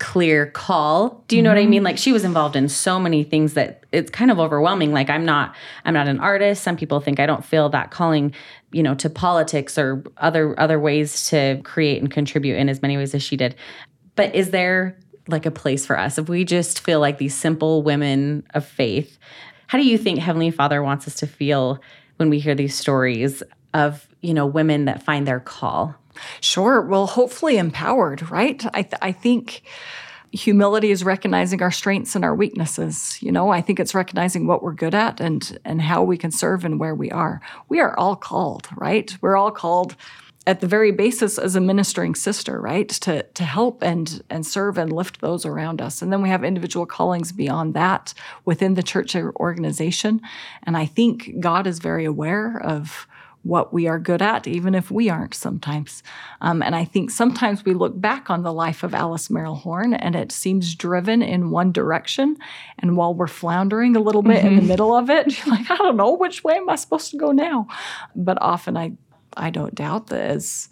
clear 0.02 0.48
call. 0.48 1.24
Do 1.28 1.36
you 1.36 1.44
know 1.44 1.50
mm-hmm. 1.50 1.58
what 1.58 1.64
I 1.64 1.68
mean? 1.68 1.84
Like 1.84 1.98
she 2.00 2.12
was 2.12 2.24
involved 2.24 2.56
in 2.56 2.68
so 2.70 3.00
many 3.00 3.24
things 3.24 3.54
that 3.54 3.84
it's 3.92 4.10
kind 4.10 4.32
of 4.32 4.40
overwhelming. 4.40 4.94
Like 4.94 5.12
I'm 5.12 5.26
not 5.26 5.56
I'm 5.86 5.94
not 5.94 6.08
an 6.08 6.20
artist. 6.20 6.64
Some 6.64 6.76
people 6.76 7.00
think 7.00 7.20
I 7.20 7.28
don't 7.28 7.46
feel 7.46 7.70
that 7.70 7.92
calling, 7.92 8.34
you 8.72 8.82
know, 8.82 8.96
to 8.96 9.10
politics 9.12 9.78
or 9.78 10.04
other 10.18 10.60
other 10.60 10.80
ways 10.80 11.30
to 11.30 11.62
create 11.64 12.02
and 12.02 12.10
contribute 12.10 12.58
in 12.58 12.68
as 12.68 12.82
many 12.82 12.98
ways 12.98 13.14
as 13.14 13.22
she 13.22 13.38
did. 13.38 13.56
But 14.16 14.34
is 14.34 14.50
there 14.50 14.98
like 15.28 15.46
a 15.46 15.52
place 15.52 15.86
for 15.86 15.98
us 15.98 16.18
if 16.18 16.28
we 16.28 16.46
just 16.46 16.80
feel 16.80 17.00
like 17.00 17.20
these 17.20 17.36
simple 17.36 17.84
women 17.84 18.44
of 18.56 18.66
faith? 18.66 19.20
How 19.68 19.78
do 19.78 19.86
you 19.86 20.00
think 20.00 20.18
Heavenly 20.18 20.50
Father 20.50 20.82
wants 20.82 21.08
us 21.08 21.16
to 21.18 21.28
feel 21.28 21.80
when 22.18 22.32
we 22.32 22.40
hear 22.40 22.56
these 22.56 22.76
stories 22.76 23.44
of 23.76 24.08
you 24.22 24.34
know 24.34 24.46
women 24.46 24.86
that 24.86 25.04
find 25.04 25.28
their 25.28 25.40
call. 25.40 25.96
Sure. 26.40 26.82
Well 26.82 27.08
hopefully 27.08 27.58
empowered 27.58 28.30
right? 28.30 28.64
I, 28.74 28.84
th- 28.84 29.00
I 29.02 29.12
think 29.12 29.64
humility 30.32 30.92
is 30.92 31.04
recognizing 31.04 31.62
our 31.62 31.72
strengths 31.72 32.16
and 32.16 32.24
our 32.24 32.36
weaknesses. 32.36 33.22
You 33.22 33.32
know 33.32 33.50
i 33.50 33.62
think 33.62 33.80
it's 33.80 33.96
recognizing 33.96 34.48
what 34.48 34.64
we're 34.64 34.74
good 34.74 34.96
at 34.96 35.20
and 35.20 35.60
and 35.66 35.82
how 35.82 36.04
we 36.04 36.18
can 36.18 36.32
serve 36.32 36.64
and 36.66 36.80
where 36.80 36.96
we 36.96 37.12
are. 37.12 37.42
We 37.70 37.80
are 37.80 37.98
all 37.98 38.16
called 38.16 38.68
right? 38.76 39.16
We're 39.22 39.38
all 39.38 39.52
called 39.52 39.96
at 40.48 40.60
the 40.60 40.68
very 40.68 40.92
basis 40.92 41.38
as 41.38 41.56
a 41.56 41.62
ministering 41.62 42.16
sister 42.16 42.60
right? 42.60 42.90
To 42.90 43.24
to 43.24 43.44
help 43.44 43.82
and 43.82 44.24
and 44.30 44.46
serve 44.46 44.78
and 44.78 44.92
lift 44.92 45.22
those 45.22 45.46
around 45.46 45.82
us. 45.82 46.02
And 46.02 46.12
then 46.12 46.22
we 46.22 46.30
have 46.30 46.44
individual 46.44 46.86
callings 46.86 47.32
beyond 47.32 47.74
that 47.74 48.14
within 48.46 48.76
the 48.76 48.84
church 48.84 49.16
organization. 49.16 50.22
And 50.64 50.78
i 50.78 50.86
think 50.86 51.40
god 51.40 51.68
is 51.68 51.80
very 51.80 52.06
aware 52.06 52.58
of 52.62 53.08
what 53.44 53.74
we 53.74 53.88
are 53.88 53.98
good 53.98 54.22
at, 54.22 54.48
even 54.48 54.76
if 54.76 54.92
we 54.92 55.10
aren't 55.10 55.34
sometimes. 55.34 56.04
Um, 56.42 56.62
and 56.62 56.76
I 56.76 56.86
think 56.86 57.10
sometimes 57.10 57.66
we 57.66 57.74
look 57.74 58.00
back 58.00 58.30
on 58.30 58.44
the 58.44 58.54
life 58.54 58.84
of 58.84 58.94
Alice 58.94 59.30
Merrill 59.30 59.56
Horne 59.56 59.94
and 59.94 60.16
it 60.16 60.32
seems 60.32 60.76
driven 60.76 61.22
in 61.22 61.50
one 61.50 61.72
direction. 61.72 62.38
And 62.80 62.96
while 62.96 63.14
we're 63.14 63.28
floundering 63.28 63.96
a 63.96 64.00
little 64.00 64.22
bit 64.22 64.38
mm-hmm. 64.38 64.48
in 64.48 64.56
the 64.56 64.62
mm-hmm. 64.62 64.68
middle 64.70 64.96
of 64.96 65.10
it, 65.10 65.38
you're 65.46 65.56
like, 65.56 65.72
I 65.72 65.78
don't 65.78 65.98
know, 65.98 66.14
which 66.14 66.44
way 66.44 66.56
am 66.56 66.70
I 66.70 66.76
supposed 66.76 67.10
to 67.12 67.18
go 67.18 67.32
now? 67.32 67.68
But 68.16 68.38
often 68.42 68.78
I, 68.78 68.94
I 69.36 69.50
don't 69.50 69.74
doubt 69.74 70.08
that 70.08 70.22
as 70.22 70.70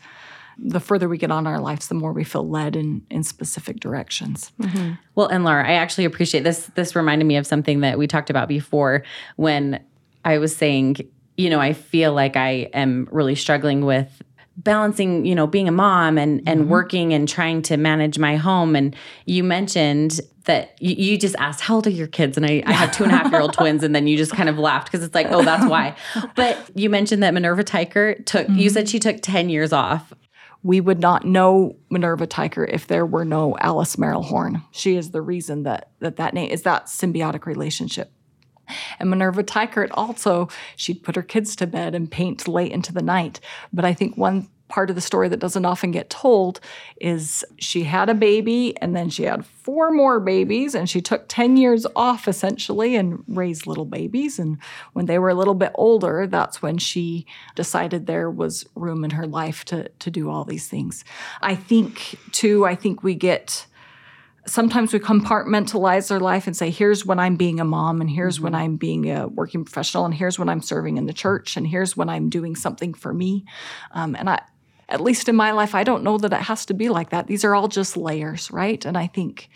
the 0.62 0.80
further 0.80 1.08
we 1.08 1.18
get 1.18 1.32
on 1.32 1.48
our 1.48 1.60
lives, 1.60 1.88
the 1.88 1.96
more 1.96 2.12
we 2.12 2.24
feel 2.24 2.48
led 2.48 2.76
in, 2.76 3.02
in 3.10 3.24
specific 3.24 3.80
directions. 3.80 4.52
Mm-hmm. 4.62 4.94
Well, 5.16 5.28
and 5.28 5.46
Laura, 5.46 5.68
I 5.68 5.74
actually 5.74 6.06
appreciate 6.06 6.44
this. 6.44 6.66
This 6.76 6.96
reminded 6.96 7.26
me 7.26 7.38
of 7.38 7.48
something 7.48 7.80
that 7.80 7.98
we 7.98 8.08
talked 8.08 8.30
about 8.30 8.50
before 8.50 9.04
when 9.38 9.82
I 10.26 10.38
was 10.38 10.56
saying 10.56 10.98
you 11.40 11.50
know, 11.50 11.62
I 11.62 11.72
feel 11.72 12.14
like 12.14 12.36
I 12.36 12.70
am 12.74 13.08
really 13.12 13.36
struggling 13.36 13.86
with 13.86 14.22
balancing, 14.58 15.26
you 15.26 15.34
know, 15.34 15.48
being 15.48 15.70
a 15.70 15.72
mom 15.72 16.18
and 16.18 16.44
and 16.46 16.62
mm-hmm. 16.62 16.70
working 16.70 17.14
and 17.14 17.30
trying 17.30 17.62
to 17.62 17.78
manage 17.78 18.20
my 18.20 18.36
home. 18.36 18.76
And 18.76 18.94
you 19.26 19.42
mentioned 19.46 20.20
that 20.44 20.76
you, 20.82 20.96
you 20.96 21.18
just 21.18 21.38
asked, 21.40 21.62
"How 21.62 21.76
old 21.76 21.88
are 21.88 21.92
your 21.92 22.08
kids?" 22.08 22.36
And 22.36 22.46
I, 22.46 22.62
I 22.66 22.74
have 22.74 22.92
two 22.92 23.06
and 23.06 23.14
a 23.14 23.16
half 23.16 23.32
year 23.32 23.40
old 23.40 23.54
twins, 23.58 23.84
and 23.84 23.96
then 23.96 24.06
you 24.06 24.18
just 24.18 24.34
kind 24.34 24.50
of 24.50 24.60
laughed 24.60 24.92
because 24.92 25.02
it's 25.02 25.16
like, 25.16 25.28
"Oh, 25.30 25.42
that's 25.42 25.66
why." 25.66 25.96
But 26.36 26.72
you 26.76 26.90
mentioned 26.90 27.24
that 27.24 27.34
Minerva 27.34 27.64
Teichert 27.64 28.26
took. 28.26 28.46
Mm-hmm. 28.48 28.60
You 28.60 28.70
said 28.70 28.90
she 28.90 29.00
took 29.00 29.22
ten 29.22 29.48
years 29.50 29.72
off. 29.72 30.12
We 30.62 30.82
would 30.82 31.00
not 31.00 31.24
know 31.24 31.78
Minerva 31.90 32.28
Teichert 32.28 32.74
if 32.74 32.88
there 32.88 33.06
were 33.06 33.24
no 33.24 33.56
Alice 33.62 33.98
Merrill 33.98 34.24
Horne. 34.24 34.62
She 34.72 34.98
is 34.98 35.12
the 35.12 35.22
reason 35.22 35.64
that 35.64 35.92
that 36.00 36.18
that 36.18 36.34
name 36.34 36.52
is 36.52 36.64
that 36.64 36.88
symbiotic 36.88 37.46
relationship 37.46 38.12
and 39.00 39.10
Minerva 39.10 39.44
Teichert 39.44 39.90
also, 39.94 40.50
she'd 40.76 41.04
put 41.04 41.16
her 41.16 41.24
kids 41.24 41.56
to 41.58 41.68
bed 41.68 41.96
and 41.96 42.10
paint 42.10 42.48
late 42.48 42.72
into 42.72 42.94
the 42.94 43.02
night. 43.02 43.40
But 43.74 43.86
I 43.86 43.94
think 43.94 44.18
one 44.18 44.50
part 44.70 44.90
of 44.90 44.96
the 44.96 45.02
story 45.02 45.28
that 45.28 45.40
doesn't 45.40 45.66
often 45.66 45.92
get 45.92 46.10
told 46.10 46.60
is 47.02 47.44
she 47.58 47.84
had 47.84 48.08
a 48.08 48.14
baby 48.14 48.80
and 48.80 48.96
then 48.96 49.10
she 49.10 49.24
had 49.24 49.46
four 49.46 49.92
more 49.92 50.20
babies 50.20 50.76
and 50.76 50.88
she 50.90 51.02
took 51.02 51.26
10 51.28 51.58
years 51.58 51.86
off 51.96 52.28
essentially 52.28 52.96
and 52.96 53.24
raised 53.28 53.66
little 53.68 53.86
babies 53.86 54.40
and 54.40 54.58
when 54.94 55.08
they 55.08 55.20
were 55.20 55.30
a 55.30 55.34
little 55.34 55.56
bit 55.56 55.72
older 55.76 56.28
that's 56.28 56.62
when 56.62 56.78
she 56.78 57.26
decided 57.56 58.06
there 58.06 58.30
was 58.30 58.66
room 58.76 59.04
in 59.04 59.10
her 59.10 59.26
life 59.26 59.66
to 59.66 59.90
to 60.00 60.12
do 60.12 60.30
all 60.30 60.46
these 60.46 60.68
things 60.68 61.04
i 61.42 61.56
think 61.56 62.16
too 62.32 62.66
i 62.66 62.76
think 62.76 63.04
we 63.04 63.16
get 63.16 63.66
sometimes 64.50 64.94
we 64.94 65.00
compartmentalize 65.00 66.12
our 66.12 66.20
life 66.20 66.48
and 66.48 66.56
say, 66.56 66.70
here's 66.70 67.06
when 67.06 67.20
I'm 67.20 67.36
being 67.36 67.60
a 67.60 67.66
mom, 67.66 68.02
and 68.02 68.10
here's 68.10 68.36
mm-hmm. 68.36 68.46
when 68.46 68.56
I'm 68.56 68.76
being 68.76 69.10
a 69.10 69.28
working 69.28 69.64
professional, 69.64 70.06
and 70.06 70.14
here's 70.14 70.38
when 70.40 70.50
I'm 70.50 70.62
serving 70.62 70.98
in 70.98 71.06
the 71.06 71.14
church, 71.14 71.58
and 71.58 71.68
here's 71.68 71.96
when 71.96 72.10
I'm 72.10 72.30
doing 72.30 72.56
something 72.56 72.94
for 72.94 73.14
me. 73.14 73.46
Um, 73.92 74.16
and 74.16 74.30
I, 74.30 74.42
at 74.90 75.02
least 75.02 75.30
in 75.30 75.36
my 75.36 75.52
life, 75.52 75.76
I 75.76 75.84
don't 75.84 76.04
know 76.04 76.18
that 76.18 76.34
it 76.34 76.42
has 76.42 76.66
to 76.68 76.74
be 76.74 76.90
like 76.90 77.12
that. 77.12 77.28
These 77.28 77.46
are 77.46 77.56
all 77.56 77.68
just 77.68 77.96
layers, 77.96 78.52
right? 78.52 78.84
And 78.86 78.98
I 78.98 79.08
think 79.08 79.50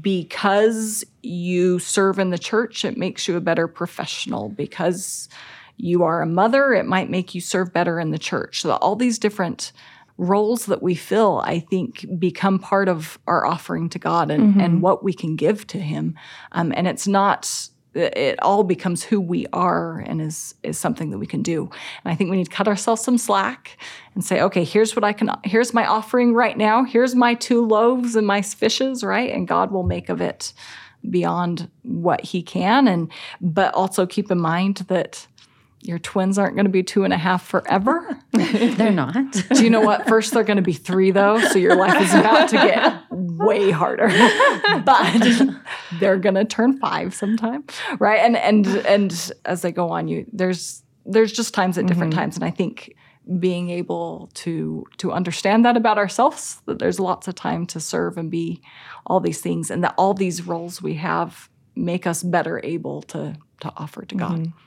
because 0.00 1.04
you 1.22 1.78
serve 1.78 2.18
in 2.18 2.30
the 2.30 2.38
church, 2.38 2.84
it 2.84 2.96
makes 2.96 3.28
you 3.28 3.36
a 3.36 3.40
better 3.40 3.68
professional. 3.68 4.48
Because 4.48 5.28
you 5.76 6.02
are 6.02 6.20
a 6.20 6.26
mother, 6.26 6.74
it 6.74 6.86
might 6.86 7.08
make 7.08 7.36
you 7.36 7.40
serve 7.40 7.72
better 7.72 8.00
in 8.00 8.10
the 8.10 8.18
church. 8.18 8.62
So 8.62 8.72
all 8.72 8.96
these 8.96 9.18
different 9.18 9.70
roles 10.18 10.66
that 10.66 10.82
we 10.82 10.94
fill, 10.94 11.40
I 11.44 11.60
think, 11.60 12.04
become 12.18 12.58
part 12.58 12.88
of 12.88 13.18
our 13.26 13.46
offering 13.46 13.88
to 13.90 13.98
God 13.98 14.30
and, 14.30 14.50
mm-hmm. 14.50 14.60
and 14.60 14.82
what 14.82 15.02
we 15.02 15.12
can 15.12 15.36
give 15.36 15.66
to 15.68 15.78
Him. 15.78 16.18
Um, 16.52 16.72
and 16.76 16.86
it's 16.86 17.06
not 17.06 17.70
it 17.94 18.40
all 18.42 18.64
becomes 18.64 19.02
who 19.02 19.20
we 19.20 19.46
are 19.52 20.00
and 20.00 20.20
is 20.20 20.54
is 20.62 20.78
something 20.78 21.10
that 21.10 21.18
we 21.18 21.26
can 21.26 21.42
do. 21.42 21.62
And 22.04 22.12
I 22.12 22.14
think 22.14 22.30
we 22.30 22.36
need 22.36 22.44
to 22.44 22.50
cut 22.50 22.68
ourselves 22.68 23.02
some 23.02 23.18
slack 23.18 23.78
and 24.14 24.24
say, 24.24 24.40
okay, 24.42 24.64
here's 24.64 24.94
what 24.94 25.04
I 25.04 25.12
can 25.12 25.30
here's 25.44 25.74
my 25.74 25.86
offering 25.86 26.34
right 26.34 26.56
now. 26.56 26.84
Here's 26.84 27.14
my 27.14 27.34
two 27.34 27.66
loaves 27.66 28.14
and 28.14 28.26
my 28.26 28.42
fishes, 28.42 29.02
right? 29.02 29.32
And 29.32 29.48
God 29.48 29.70
will 29.72 29.82
make 29.82 30.08
of 30.08 30.20
it 30.20 30.52
beyond 31.08 31.70
what 31.82 32.24
he 32.24 32.42
can. 32.42 32.88
And 32.88 33.10
but 33.40 33.74
also 33.74 34.06
keep 34.06 34.30
in 34.30 34.38
mind 34.38 34.78
that 34.88 35.26
your 35.80 35.98
twins 35.98 36.38
aren't 36.38 36.54
going 36.54 36.64
to 36.66 36.70
be 36.70 36.82
two 36.82 37.04
and 37.04 37.12
a 37.12 37.18
half 37.18 37.46
forever. 37.46 38.18
they're 38.32 38.90
not. 38.90 39.14
Do 39.54 39.62
you 39.62 39.70
know 39.70 39.80
what? 39.80 40.08
First, 40.08 40.34
they're 40.34 40.42
going 40.42 40.56
to 40.56 40.62
be 40.62 40.72
three, 40.72 41.10
though. 41.10 41.40
So 41.40 41.58
your 41.58 41.76
life 41.76 42.00
is 42.02 42.12
about 42.14 42.48
to 42.50 42.56
get 42.56 43.02
way 43.10 43.70
harder. 43.70 44.08
but 44.84 45.42
they're 46.00 46.18
going 46.18 46.34
to 46.34 46.44
turn 46.44 46.78
five 46.78 47.14
sometime, 47.14 47.64
right? 47.98 48.18
And 48.18 48.36
and 48.36 48.66
and 48.66 49.32
as 49.44 49.62
they 49.62 49.72
go 49.72 49.90
on, 49.90 50.08
you 50.08 50.26
there's 50.32 50.82
there's 51.06 51.32
just 51.32 51.54
times 51.54 51.78
at 51.78 51.86
different 51.86 52.12
mm-hmm. 52.12 52.20
times, 52.20 52.36
and 52.36 52.44
I 52.44 52.50
think 52.50 52.94
being 53.38 53.70
able 53.70 54.30
to 54.32 54.84
to 54.96 55.12
understand 55.12 55.64
that 55.64 55.76
about 55.76 55.98
ourselves 55.98 56.62
that 56.64 56.78
there's 56.78 56.98
lots 56.98 57.28
of 57.28 57.34
time 57.34 57.66
to 57.66 57.78
serve 57.78 58.16
and 58.16 58.30
be 58.30 58.62
all 59.06 59.20
these 59.20 59.40
things 59.40 59.70
and 59.70 59.84
that 59.84 59.94
all 59.98 60.14
these 60.14 60.46
roles 60.46 60.80
we 60.80 60.94
have 60.94 61.50
make 61.76 62.06
us 62.06 62.22
better 62.22 62.58
able 62.64 63.02
to 63.02 63.36
to 63.60 63.72
offer 63.76 64.04
to 64.04 64.14
God. 64.14 64.40
Mm-hmm. 64.40 64.58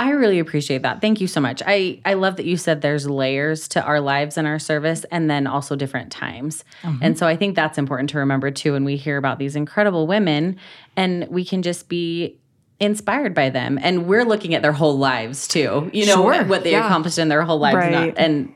I 0.00 0.12
really 0.12 0.38
appreciate 0.38 0.80
that. 0.80 1.02
Thank 1.02 1.20
you 1.20 1.26
so 1.26 1.42
much. 1.42 1.62
I, 1.66 2.00
I 2.06 2.14
love 2.14 2.36
that 2.36 2.46
you 2.46 2.56
said 2.56 2.80
there's 2.80 3.06
layers 3.06 3.68
to 3.68 3.84
our 3.84 4.00
lives 4.00 4.38
and 4.38 4.46
our 4.46 4.58
service 4.58 5.04
and 5.10 5.30
then 5.30 5.46
also 5.46 5.76
different 5.76 6.10
times. 6.10 6.64
Mm-hmm. 6.82 7.02
And 7.02 7.18
so 7.18 7.26
I 7.26 7.36
think 7.36 7.54
that's 7.54 7.76
important 7.76 8.08
to 8.10 8.18
remember 8.18 8.50
too 8.50 8.72
when 8.72 8.84
we 8.84 8.96
hear 8.96 9.18
about 9.18 9.38
these 9.38 9.56
incredible 9.56 10.06
women 10.06 10.56
and 10.96 11.28
we 11.28 11.44
can 11.44 11.60
just 11.60 11.90
be 11.90 12.38
inspired 12.80 13.34
by 13.34 13.50
them. 13.50 13.78
And 13.82 14.06
we're 14.06 14.24
looking 14.24 14.54
at 14.54 14.62
their 14.62 14.72
whole 14.72 14.96
lives 14.96 15.46
too. 15.46 15.90
You 15.92 16.06
know, 16.06 16.32
sure. 16.32 16.44
what 16.44 16.64
they 16.64 16.72
yeah. 16.72 16.86
accomplished 16.86 17.18
in 17.18 17.28
their 17.28 17.42
whole 17.42 17.58
lives. 17.58 17.76
Right. 17.76 17.92
Not, 17.92 18.14
and 18.16 18.54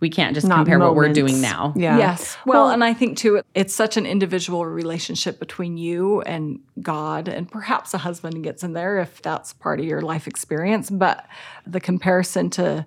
we 0.00 0.10
can't 0.10 0.34
just 0.34 0.46
Not 0.46 0.56
compare 0.56 0.78
moments. 0.78 0.96
what 0.96 1.08
we're 1.08 1.12
doing 1.12 1.40
now. 1.40 1.72
Yeah. 1.76 1.98
Yes. 1.98 2.36
Well, 2.44 2.64
well, 2.64 2.70
and 2.70 2.84
I 2.84 2.92
think 2.92 3.16
too, 3.18 3.42
it's 3.54 3.74
such 3.74 3.96
an 3.96 4.06
individual 4.06 4.64
relationship 4.66 5.38
between 5.38 5.76
you 5.76 6.20
and 6.22 6.60
God, 6.82 7.28
and 7.28 7.50
perhaps 7.50 7.94
a 7.94 7.98
husband 7.98 8.42
gets 8.44 8.62
in 8.62 8.72
there 8.72 8.98
if 8.98 9.22
that's 9.22 9.52
part 9.54 9.80
of 9.80 9.86
your 9.86 10.02
life 10.02 10.26
experience. 10.26 10.90
But 10.90 11.26
the 11.66 11.80
comparison 11.80 12.50
to 12.50 12.86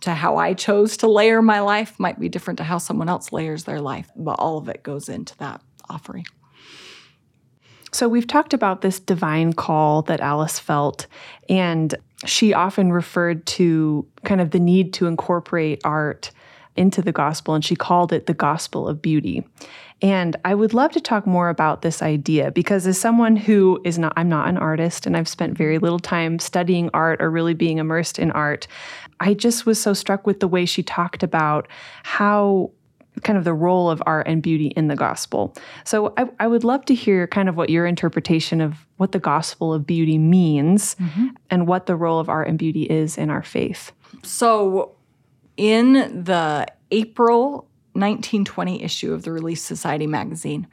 to 0.00 0.14
how 0.14 0.36
I 0.36 0.52
chose 0.52 0.98
to 0.98 1.06
layer 1.06 1.40
my 1.40 1.60
life 1.60 1.98
might 1.98 2.20
be 2.20 2.28
different 2.28 2.58
to 2.58 2.64
how 2.64 2.78
someone 2.78 3.08
else 3.08 3.32
layers 3.32 3.64
their 3.64 3.80
life. 3.80 4.10
But 4.14 4.32
all 4.38 4.58
of 4.58 4.68
it 4.68 4.82
goes 4.82 5.08
into 5.08 5.36
that 5.38 5.62
offering. 5.88 6.26
So, 7.92 8.08
we've 8.08 8.26
talked 8.26 8.52
about 8.52 8.82
this 8.82 9.00
divine 9.00 9.54
call 9.54 10.02
that 10.02 10.20
Alice 10.20 10.58
felt, 10.58 11.06
and 11.48 11.94
she 12.26 12.52
often 12.52 12.92
referred 12.92 13.46
to 13.46 14.06
kind 14.24 14.40
of 14.40 14.50
the 14.50 14.58
need 14.58 14.92
to 14.94 15.06
incorporate 15.06 15.80
art 15.84 16.30
into 16.76 17.02
the 17.02 17.12
gospel, 17.12 17.54
and 17.54 17.64
she 17.64 17.76
called 17.76 18.12
it 18.12 18.26
the 18.26 18.34
gospel 18.34 18.88
of 18.88 19.02
beauty. 19.02 19.44
And 20.02 20.36
I 20.44 20.54
would 20.54 20.74
love 20.74 20.92
to 20.92 21.00
talk 21.00 21.26
more 21.26 21.48
about 21.48 21.80
this 21.80 22.02
idea 22.02 22.50
because, 22.50 22.86
as 22.86 22.98
someone 22.98 23.36
who 23.36 23.80
is 23.84 23.98
not, 23.98 24.12
I'm 24.16 24.28
not 24.28 24.48
an 24.48 24.58
artist 24.58 25.06
and 25.06 25.16
I've 25.16 25.28
spent 25.28 25.56
very 25.56 25.78
little 25.78 25.98
time 25.98 26.38
studying 26.38 26.90
art 26.92 27.22
or 27.22 27.30
really 27.30 27.54
being 27.54 27.78
immersed 27.78 28.18
in 28.18 28.30
art. 28.32 28.66
I 29.20 29.32
just 29.32 29.64
was 29.64 29.80
so 29.80 29.94
struck 29.94 30.26
with 30.26 30.40
the 30.40 30.48
way 30.48 30.66
she 30.66 30.82
talked 30.82 31.22
about 31.22 31.68
how 32.02 32.72
kind 33.22 33.38
of 33.38 33.44
the 33.44 33.54
role 33.54 33.90
of 33.90 34.02
art 34.04 34.26
and 34.26 34.42
beauty 34.42 34.66
in 34.68 34.88
the 34.88 34.96
gospel. 34.96 35.54
So 35.84 36.12
I, 36.18 36.28
I, 36.38 36.46
would 36.46 36.64
love 36.64 36.84
to 36.86 36.94
hear 36.94 37.26
kind 37.26 37.48
of 37.48 37.56
what 37.56 37.70
your 37.70 37.86
interpretation 37.86 38.60
of 38.60 38.86
what 38.98 39.12
the 39.12 39.18
gospel 39.18 39.72
of 39.72 39.86
beauty 39.86 40.18
means 40.18 40.96
mm-hmm. 40.96 41.28
and 41.50 41.66
what 41.66 41.86
the 41.86 41.96
role 41.96 42.20
of 42.20 42.28
art 42.28 42.48
and 42.48 42.58
beauty 42.58 42.82
is 42.82 43.16
in 43.16 43.30
our 43.30 43.42
faith. 43.42 43.92
So 44.22 44.95
in 45.56 46.24
the 46.24 46.66
April 46.90 47.68
1920 47.96 48.82
issue 48.82 49.12
of 49.12 49.22
the 49.22 49.32
Relief 49.32 49.58
Society 49.58 50.06
magazine. 50.06 50.66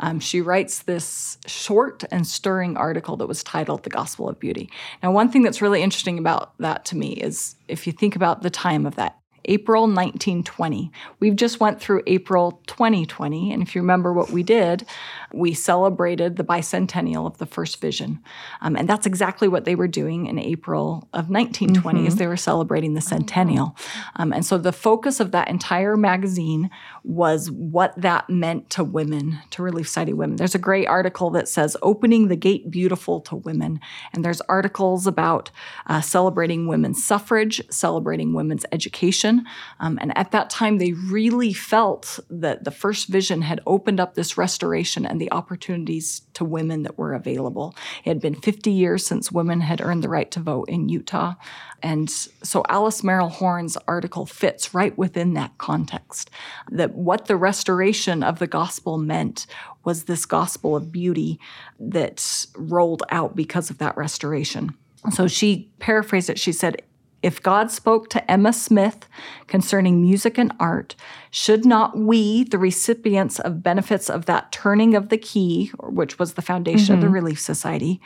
Um, 0.00 0.18
she 0.18 0.40
writes 0.40 0.82
this 0.82 1.38
short 1.46 2.02
and 2.10 2.26
stirring 2.26 2.76
article 2.76 3.16
that 3.18 3.28
was 3.28 3.44
titled 3.44 3.84
The 3.84 3.90
Gospel 3.90 4.28
of 4.28 4.40
Beauty. 4.40 4.68
Now, 5.02 5.12
one 5.12 5.30
thing 5.30 5.42
that's 5.42 5.62
really 5.62 5.82
interesting 5.82 6.18
about 6.18 6.58
that 6.58 6.84
to 6.86 6.96
me 6.96 7.12
is 7.12 7.54
if 7.68 7.86
you 7.86 7.92
think 7.92 8.16
about 8.16 8.42
the 8.42 8.50
time 8.50 8.86
of 8.86 8.96
that 8.96 9.18
April 9.46 9.82
1920. 9.82 10.90
We've 11.20 11.36
just 11.36 11.60
went 11.60 11.80
through 11.80 12.02
April 12.06 12.62
2020, 12.66 13.52
and 13.52 13.62
if 13.62 13.74
you 13.74 13.80
remember 13.80 14.12
what 14.12 14.30
we 14.30 14.42
did, 14.42 14.86
we 15.32 15.54
celebrated 15.54 16.36
the 16.36 16.44
bicentennial 16.44 17.26
of 17.26 17.38
the 17.38 17.46
first 17.46 17.80
vision. 17.80 18.22
Um, 18.60 18.76
and 18.76 18.88
that's 18.88 19.06
exactly 19.06 19.48
what 19.48 19.64
they 19.64 19.74
were 19.74 19.88
doing 19.88 20.26
in 20.26 20.38
April 20.38 21.08
of 21.12 21.28
1920 21.28 21.98
mm-hmm. 21.98 22.06
as 22.06 22.16
they 22.16 22.26
were 22.26 22.36
celebrating 22.36 22.94
the 22.94 23.00
centennial. 23.00 23.76
Um, 24.16 24.32
and 24.32 24.44
so 24.46 24.58
the 24.58 24.72
focus 24.72 25.20
of 25.20 25.32
that 25.32 25.48
entire 25.48 25.96
magazine 25.96 26.70
was 27.02 27.50
what 27.50 27.94
that 28.00 28.30
meant 28.30 28.70
to 28.70 28.84
women, 28.84 29.40
to 29.50 29.62
Relief 29.62 29.88
Society 29.88 30.12
women. 30.12 30.36
There's 30.36 30.54
a 30.54 30.58
great 30.58 30.86
article 30.86 31.30
that 31.30 31.48
says 31.48 31.76
opening 31.82 32.28
the 32.28 32.36
gate 32.36 32.70
beautiful 32.70 33.20
to 33.22 33.36
women. 33.36 33.80
And 34.12 34.24
there's 34.24 34.40
articles 34.42 35.06
about 35.06 35.50
uh, 35.86 36.00
celebrating 36.00 36.66
women's 36.66 37.04
suffrage, 37.04 37.62
celebrating 37.70 38.34
women's 38.34 38.64
education. 38.72 39.33
Um, 39.80 39.98
and 40.00 40.16
at 40.16 40.30
that 40.32 40.50
time, 40.50 40.78
they 40.78 40.92
really 40.92 41.52
felt 41.52 42.18
that 42.30 42.64
the 42.64 42.70
first 42.70 43.08
vision 43.08 43.42
had 43.42 43.60
opened 43.66 44.00
up 44.00 44.14
this 44.14 44.36
restoration 44.36 45.06
and 45.06 45.20
the 45.20 45.32
opportunities 45.32 46.22
to 46.34 46.44
women 46.44 46.82
that 46.82 46.98
were 46.98 47.14
available. 47.14 47.74
It 48.04 48.10
had 48.10 48.20
been 48.20 48.34
50 48.34 48.70
years 48.70 49.06
since 49.06 49.32
women 49.32 49.60
had 49.60 49.80
earned 49.80 50.02
the 50.02 50.08
right 50.08 50.30
to 50.32 50.40
vote 50.40 50.68
in 50.68 50.88
Utah. 50.88 51.34
And 51.82 52.10
so 52.10 52.62
Alice 52.68 53.04
Merrill 53.04 53.28
Horne's 53.28 53.76
article 53.88 54.26
fits 54.26 54.74
right 54.74 54.96
within 54.96 55.34
that 55.34 55.56
context. 55.58 56.30
That 56.70 56.94
what 56.94 57.26
the 57.26 57.36
restoration 57.36 58.22
of 58.22 58.38
the 58.38 58.46
gospel 58.46 58.98
meant 58.98 59.46
was 59.84 60.04
this 60.04 60.24
gospel 60.26 60.76
of 60.76 60.90
beauty 60.90 61.38
that 61.78 62.46
rolled 62.56 63.02
out 63.10 63.36
because 63.36 63.70
of 63.70 63.78
that 63.78 63.96
restoration. 63.96 64.74
So 65.12 65.28
she 65.28 65.70
paraphrased 65.78 66.30
it. 66.30 66.38
She 66.38 66.52
said, 66.52 66.82
if 67.24 67.42
God 67.42 67.70
spoke 67.70 68.10
to 68.10 68.30
Emma 68.30 68.52
Smith 68.52 69.08
concerning 69.46 70.02
music 70.02 70.36
and 70.36 70.52
art, 70.60 70.94
should 71.30 71.64
not 71.64 71.96
we, 71.96 72.44
the 72.44 72.58
recipients 72.58 73.40
of 73.40 73.62
benefits 73.62 74.10
of 74.10 74.26
that 74.26 74.52
turning 74.52 74.94
of 74.94 75.08
the 75.08 75.16
key, 75.16 75.72
which 75.80 76.18
was 76.18 76.34
the 76.34 76.42
foundation 76.42 76.84
mm-hmm. 76.84 76.94
of 76.96 77.00
the 77.00 77.06
mm-hmm. 77.06 77.14
Relief 77.14 77.40
Society, 77.40 77.98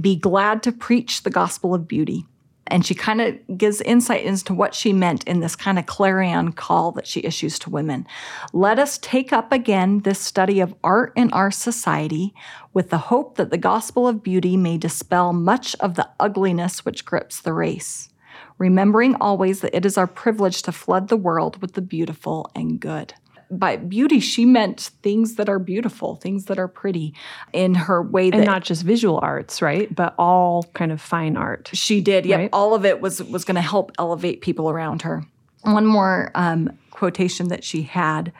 be 0.00 0.16
glad 0.16 0.62
to 0.62 0.72
preach 0.72 1.24
the 1.24 1.30
gospel 1.30 1.74
of 1.74 1.86
beauty? 1.86 2.24
And 2.68 2.86
she 2.86 2.94
kind 2.94 3.20
of 3.20 3.36
gives 3.58 3.82
insight 3.82 4.24
into 4.24 4.54
what 4.54 4.74
she 4.74 4.94
meant 4.94 5.24
in 5.24 5.40
this 5.40 5.54
kind 5.56 5.78
of 5.78 5.84
clarion 5.84 6.52
call 6.52 6.92
that 6.92 7.06
she 7.06 7.20
issues 7.20 7.58
to 7.58 7.70
women. 7.70 8.06
Let 8.54 8.78
us 8.78 8.96
take 8.96 9.30
up 9.30 9.52
again 9.52 10.00
this 10.00 10.18
study 10.18 10.60
of 10.60 10.74
art 10.82 11.12
in 11.16 11.30
our 11.34 11.50
society 11.50 12.32
with 12.72 12.88
the 12.88 12.96
hope 12.96 13.36
that 13.36 13.50
the 13.50 13.58
gospel 13.58 14.08
of 14.08 14.22
beauty 14.22 14.56
may 14.56 14.78
dispel 14.78 15.34
much 15.34 15.76
of 15.80 15.96
the 15.96 16.08
ugliness 16.18 16.86
which 16.86 17.04
grips 17.04 17.42
the 17.42 17.52
race 17.52 18.08
remembering 18.58 19.16
always 19.16 19.60
that 19.60 19.74
it 19.74 19.84
is 19.84 19.98
our 19.98 20.06
privilege 20.06 20.62
to 20.62 20.72
flood 20.72 21.08
the 21.08 21.16
world 21.16 21.60
with 21.60 21.74
the 21.74 21.82
beautiful 21.82 22.50
and 22.54 22.80
good. 22.80 23.14
By 23.50 23.76
beauty, 23.76 24.20
she 24.20 24.44
meant 24.44 24.90
things 25.02 25.34
that 25.36 25.48
are 25.48 25.58
beautiful, 25.58 26.16
things 26.16 26.46
that 26.46 26.58
are 26.58 26.66
pretty 26.66 27.14
in 27.52 27.74
her 27.74 28.02
way 28.02 28.30
that 28.30 28.38
And 28.38 28.46
not 28.46 28.64
just 28.64 28.82
visual 28.82 29.20
arts, 29.22 29.60
right? 29.60 29.94
But 29.94 30.14
all 30.18 30.64
kind 30.74 30.90
of 30.90 31.00
fine 31.00 31.36
art. 31.36 31.70
She 31.72 32.00
did. 32.00 32.26
Yeah. 32.26 32.36
Right? 32.36 32.50
All 32.52 32.74
of 32.74 32.84
it 32.84 33.00
was 33.00 33.22
was 33.22 33.44
going 33.44 33.56
to 33.56 33.60
help 33.60 33.92
elevate 33.98 34.40
people 34.40 34.70
around 34.70 35.02
her. 35.02 35.24
One 35.62 35.86
more 35.86 36.30
um, 36.34 36.76
quotation 36.90 37.48
that 37.48 37.64
she 37.64 37.82
had. 37.82 38.32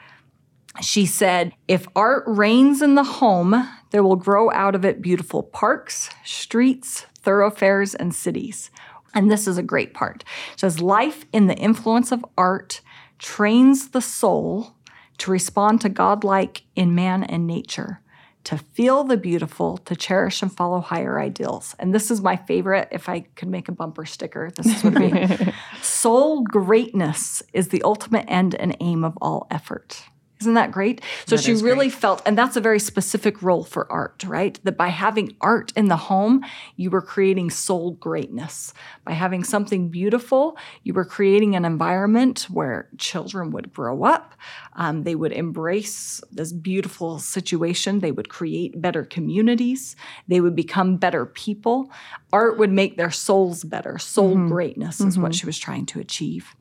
She 0.81 1.05
said, 1.05 1.53
If 1.67 1.87
art 1.95 2.23
reigns 2.27 2.81
in 2.81 2.95
the 2.95 3.03
home, 3.03 3.69
there 3.91 4.03
will 4.03 4.17
grow 4.17 4.51
out 4.51 4.75
of 4.75 4.83
it 4.83 5.01
beautiful 5.01 5.43
parks, 5.43 6.09
streets, 6.23 7.05
thoroughfares, 7.21 7.95
and 7.95 8.13
cities. 8.13 8.69
And 9.15 9.31
this 9.31 9.47
is 9.47 9.57
a 9.57 9.63
great 9.63 9.93
part. 9.93 10.23
It 10.53 10.59
says, 10.59 10.81
Life 10.81 11.25
in 11.31 11.47
the 11.47 11.55
influence 11.55 12.11
of 12.11 12.23
art 12.37 12.81
trains 13.17 13.89
the 13.89 14.01
soul 14.01 14.75
to 15.19 15.31
respond 15.31 15.81
to 15.81 15.89
Godlike 15.89 16.63
in 16.75 16.93
man 16.93 17.23
and 17.23 17.47
nature, 17.47 18.01
to 18.43 18.57
feel 18.57 19.05
the 19.05 19.17
beautiful, 19.17 19.77
to 19.77 19.95
cherish 19.95 20.41
and 20.41 20.51
follow 20.51 20.81
higher 20.81 21.19
ideals. 21.19 21.75
And 21.79 21.95
this 21.95 22.11
is 22.11 22.21
my 22.21 22.35
favorite. 22.35 22.89
If 22.91 23.07
I 23.07 23.21
could 23.21 23.47
make 23.47 23.69
a 23.69 23.71
bumper 23.71 24.05
sticker, 24.05 24.51
this 24.55 24.67
is 24.67 24.83
what 24.83 25.01
it 25.01 25.39
be. 25.39 25.53
Soul 25.81 26.43
greatness 26.43 27.41
is 27.53 27.69
the 27.69 27.81
ultimate 27.83 28.25
end 28.27 28.53
and 28.53 28.75
aim 28.81 29.05
of 29.05 29.17
all 29.21 29.47
effort. 29.49 30.03
Isn't 30.45 30.53
that 30.53 30.71
great? 30.71 31.01
So 31.25 31.35
That 31.35 31.41
she 31.43 31.53
really 31.53 31.87
great. 31.89 31.93
felt, 31.93 32.21
and 32.23 32.37
that's 32.37 32.55
a 32.55 32.61
very 32.61 32.77
specific 32.79 33.41
role 33.41 33.63
for 33.63 33.91
art, 33.91 34.23
right? 34.27 34.59
That 34.63 34.77
by 34.77 34.89
having 34.89 35.35
art 35.41 35.73
in 35.75 35.87
the 35.87 35.97
home, 35.97 36.45
you 36.75 36.91
were 36.91 37.01
creating 37.01 37.49
soul 37.49 37.93
greatness. 37.93 38.73
By 39.05 39.13
having 39.13 39.43
something 39.43 39.89
beautiful, 39.89 40.55
you 40.83 40.93
were 40.93 41.03
creating 41.03 41.55
an 41.55 41.65
environment 41.65 42.45
where 42.51 42.89
children 42.99 43.49
would 43.51 43.73
grow 43.73 44.03
up. 44.03 44.35
Um, 44.75 45.01
they 45.01 45.15
would 45.15 45.31
embrace 45.31 46.21
this 46.31 46.53
beautiful 46.53 47.17
situation. 47.17 47.99
They 47.99 48.11
would 48.11 48.29
create 48.29 48.79
better 48.79 49.03
communities. 49.03 49.95
They 50.27 50.41
would 50.41 50.55
become 50.55 50.97
better 50.97 51.25
people. 51.25 51.89
Art 52.31 52.59
would 52.59 52.71
make 52.71 52.97
their 52.97 53.11
souls 53.11 53.63
better. 53.63 53.97
Soul 53.97 54.35
greatness 54.47 55.01
is 55.01 55.17
what 55.17 55.33
she 55.33 55.45
was 55.47 55.57
trying 55.57 55.85
to 55.87 55.99
achieve. 55.99 56.55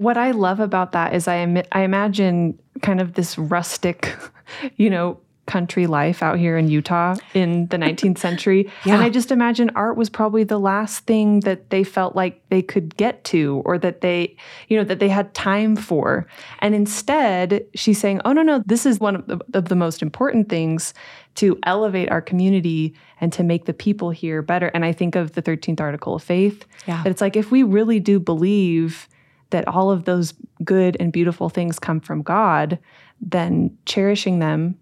What 0.00 0.16
I 0.16 0.30
love 0.30 0.60
about 0.60 0.92
that 0.92 1.14
is 1.14 1.28
I 1.28 1.40
Im- 1.40 1.62
I 1.72 1.82
imagine 1.82 2.58
kind 2.80 3.02
of 3.02 3.12
this 3.12 3.36
rustic, 3.36 4.16
you 4.76 4.88
know, 4.88 5.20
country 5.44 5.86
life 5.86 6.22
out 6.22 6.38
here 6.38 6.56
in 6.56 6.68
Utah 6.68 7.16
in 7.34 7.66
the 7.66 7.76
19th 7.84 8.16
century. 8.16 8.70
Yeah. 8.86 8.94
And 8.94 9.02
I 9.02 9.10
just 9.10 9.30
imagine 9.30 9.68
art 9.74 9.98
was 9.98 10.08
probably 10.08 10.42
the 10.42 10.58
last 10.58 11.04
thing 11.04 11.40
that 11.40 11.68
they 11.68 11.84
felt 11.84 12.16
like 12.16 12.40
they 12.48 12.62
could 12.62 12.96
get 12.96 13.24
to 13.24 13.60
or 13.66 13.76
that 13.78 14.00
they, 14.00 14.36
you 14.68 14.78
know, 14.78 14.84
that 14.84 15.00
they 15.00 15.10
had 15.10 15.34
time 15.34 15.76
for. 15.76 16.26
And 16.60 16.74
instead, 16.74 17.66
she's 17.74 18.00
saying, 18.00 18.22
"Oh 18.24 18.32
no, 18.32 18.40
no, 18.40 18.62
this 18.64 18.86
is 18.86 19.00
one 19.00 19.16
of 19.16 19.26
the, 19.26 19.38
of 19.52 19.68
the 19.68 19.76
most 19.76 20.00
important 20.00 20.48
things 20.48 20.94
to 21.34 21.58
elevate 21.64 22.10
our 22.10 22.22
community 22.22 22.94
and 23.20 23.30
to 23.34 23.42
make 23.42 23.66
the 23.66 23.74
people 23.74 24.10
here 24.10 24.40
better." 24.40 24.68
And 24.68 24.82
I 24.82 24.92
think 24.92 25.14
of 25.14 25.32
the 25.32 25.42
13th 25.42 25.80
article 25.80 26.14
of 26.14 26.22
faith. 26.22 26.64
Yeah. 26.88 27.02
That 27.02 27.10
it's 27.10 27.20
like 27.20 27.36
if 27.36 27.50
we 27.50 27.64
really 27.64 28.00
do 28.00 28.18
believe 28.18 29.08
that 29.50 29.68
all 29.68 29.90
of 29.90 30.04
those 30.04 30.34
good 30.64 30.96
and 31.00 31.12
beautiful 31.12 31.48
things 31.48 31.78
come 31.78 32.00
from 32.00 32.22
God, 32.22 32.78
then 33.20 33.76
cherishing 33.86 34.38
them, 34.38 34.78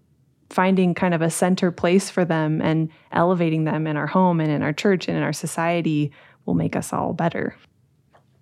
finding 0.49 0.93
kind 0.93 1.13
of 1.13 1.21
a 1.21 1.29
center 1.29 1.71
place 1.71 2.09
for 2.09 2.25
them 2.25 2.61
and 2.61 2.89
elevating 3.11 3.65
them 3.65 3.85
in 3.85 3.97
our 3.97 4.07
home 4.07 4.39
and 4.39 4.51
in 4.51 4.63
our 4.63 4.73
church 4.73 5.07
and 5.07 5.17
in 5.17 5.23
our 5.23 5.33
society 5.33 6.11
will 6.45 6.53
make 6.53 6.75
us 6.75 6.93
all 6.93 7.13
better. 7.13 7.55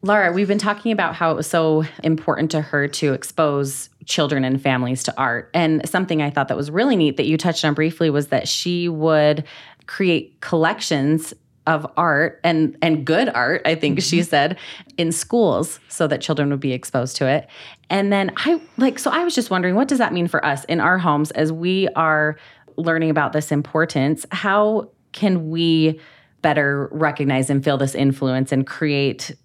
Laura, 0.04 0.32
we've 0.32 0.48
been 0.48 0.60
talking 0.60 0.92
about 0.92 1.16
how 1.16 1.32
it 1.32 1.36
was 1.36 1.48
so 1.48 1.84
important 2.04 2.52
to 2.52 2.62
her 2.62 2.88
to 2.88 3.14
expose 3.14 3.90
children 4.06 4.44
and 4.46 4.62
families 4.62 5.04
to 5.04 5.14
art. 5.18 5.50
And 5.54 5.88
something 5.90 6.22
I 6.22 6.30
thought 6.30 6.50
that 6.50 6.58
was 6.58 6.70
really 6.70 6.96
neat 6.96 7.18
that 7.18 7.26
you 7.26 7.36
touched 7.36 7.66
on 7.66 7.74
briefly 7.74 8.10
was 8.10 8.28
that 8.28 8.48
she 8.48 8.88
would 8.88 9.44
create 9.88 10.40
collections 10.40 11.34
of 11.68 11.86
art 11.98 12.40
and 12.44 12.76
and 12.82 13.06
good 13.06 13.30
art, 13.30 13.62
I 13.66 13.76
think 13.76 14.02
she 14.02 14.20
mm-hmm. 14.20 14.30
said, 14.30 14.58
in 14.98 15.12
schools 15.12 15.80
so 15.90 16.08
that 16.08 16.22
children 16.22 16.50
would 16.50 16.60
be 16.60 16.74
exposed 16.74 17.18
to 17.18 17.28
it. 17.28 17.48
And 17.90 18.12
then 18.12 18.32
I 18.38 18.60
like 18.78 18.98
so 18.98 19.12
I 19.12 19.24
was 19.24 19.36
just 19.36 19.52
wondering 19.52 19.76
what 19.76 19.88
does 19.88 20.00
that 20.00 20.14
mean 20.14 20.28
for 20.28 20.44
us 20.44 20.64
in 20.66 20.80
our 20.80 20.98
homes 20.98 21.32
as 21.32 21.52
we 21.52 21.88
are 21.90 22.38
learning 22.78 23.10
about 23.10 23.34
this 23.34 23.52
importance? 23.52 24.26
How 24.32 24.90
can 25.12 25.50
we 25.50 26.00
better 26.42 26.90
recognize 26.92 27.50
and 27.50 27.64
feel 27.64 27.78
this 27.78 27.96
influence 27.96 28.52
and 28.52 28.66
create 28.66 29.36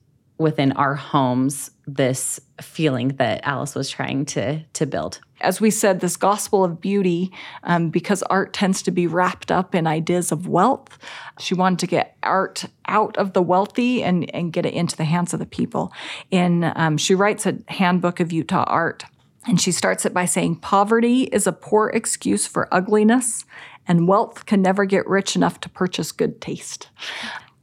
within 0.42 0.72
our 0.72 0.94
homes 0.94 1.70
this 1.86 2.40
feeling 2.60 3.08
that 3.16 3.40
Alice 3.44 3.74
was 3.74 3.88
trying 3.88 4.24
to 4.26 4.62
to 4.74 4.86
build. 4.86 5.20
as 5.42 5.60
we 5.60 5.70
said, 5.70 6.00
this 6.00 6.16
gospel 6.16 6.64
of 6.64 6.80
beauty, 6.80 7.32
um, 7.64 7.90
because 7.90 8.22
art 8.24 8.52
tends 8.52 8.80
to 8.82 8.90
be 8.90 9.06
wrapped 9.06 9.50
up 9.50 9.74
in 9.74 9.86
ideas 9.86 10.32
of 10.32 10.46
wealth. 10.46 10.98
She 11.38 11.54
wanted 11.54 11.80
to 11.80 11.86
get 11.86 12.16
art 12.22 12.64
out 12.86 13.16
of 13.16 13.32
the 13.32 13.42
wealthy 13.42 14.02
and, 14.02 14.32
and 14.34 14.52
get 14.52 14.64
it 14.64 14.74
into 14.74 14.96
the 14.96 15.04
hands 15.04 15.34
of 15.34 15.40
the 15.40 15.46
people. 15.46 15.92
In 16.30 16.72
um, 16.76 16.96
she 16.96 17.14
writes 17.14 17.44
a 17.46 17.58
handbook 17.68 18.20
of 18.20 18.32
Utah 18.32 18.64
art, 18.66 19.04
and 19.46 19.60
she 19.60 19.72
starts 19.72 20.06
it 20.06 20.14
by 20.14 20.24
saying, 20.24 20.56
"Poverty 20.56 21.24
is 21.24 21.46
a 21.46 21.52
poor 21.52 21.90
excuse 21.90 22.46
for 22.46 22.68
ugliness, 22.72 23.44
and 23.86 24.06
wealth 24.08 24.46
can 24.46 24.62
never 24.62 24.84
get 24.84 25.06
rich 25.08 25.34
enough 25.34 25.60
to 25.60 25.68
purchase 25.68 26.12
good 26.12 26.40
taste." 26.40 26.88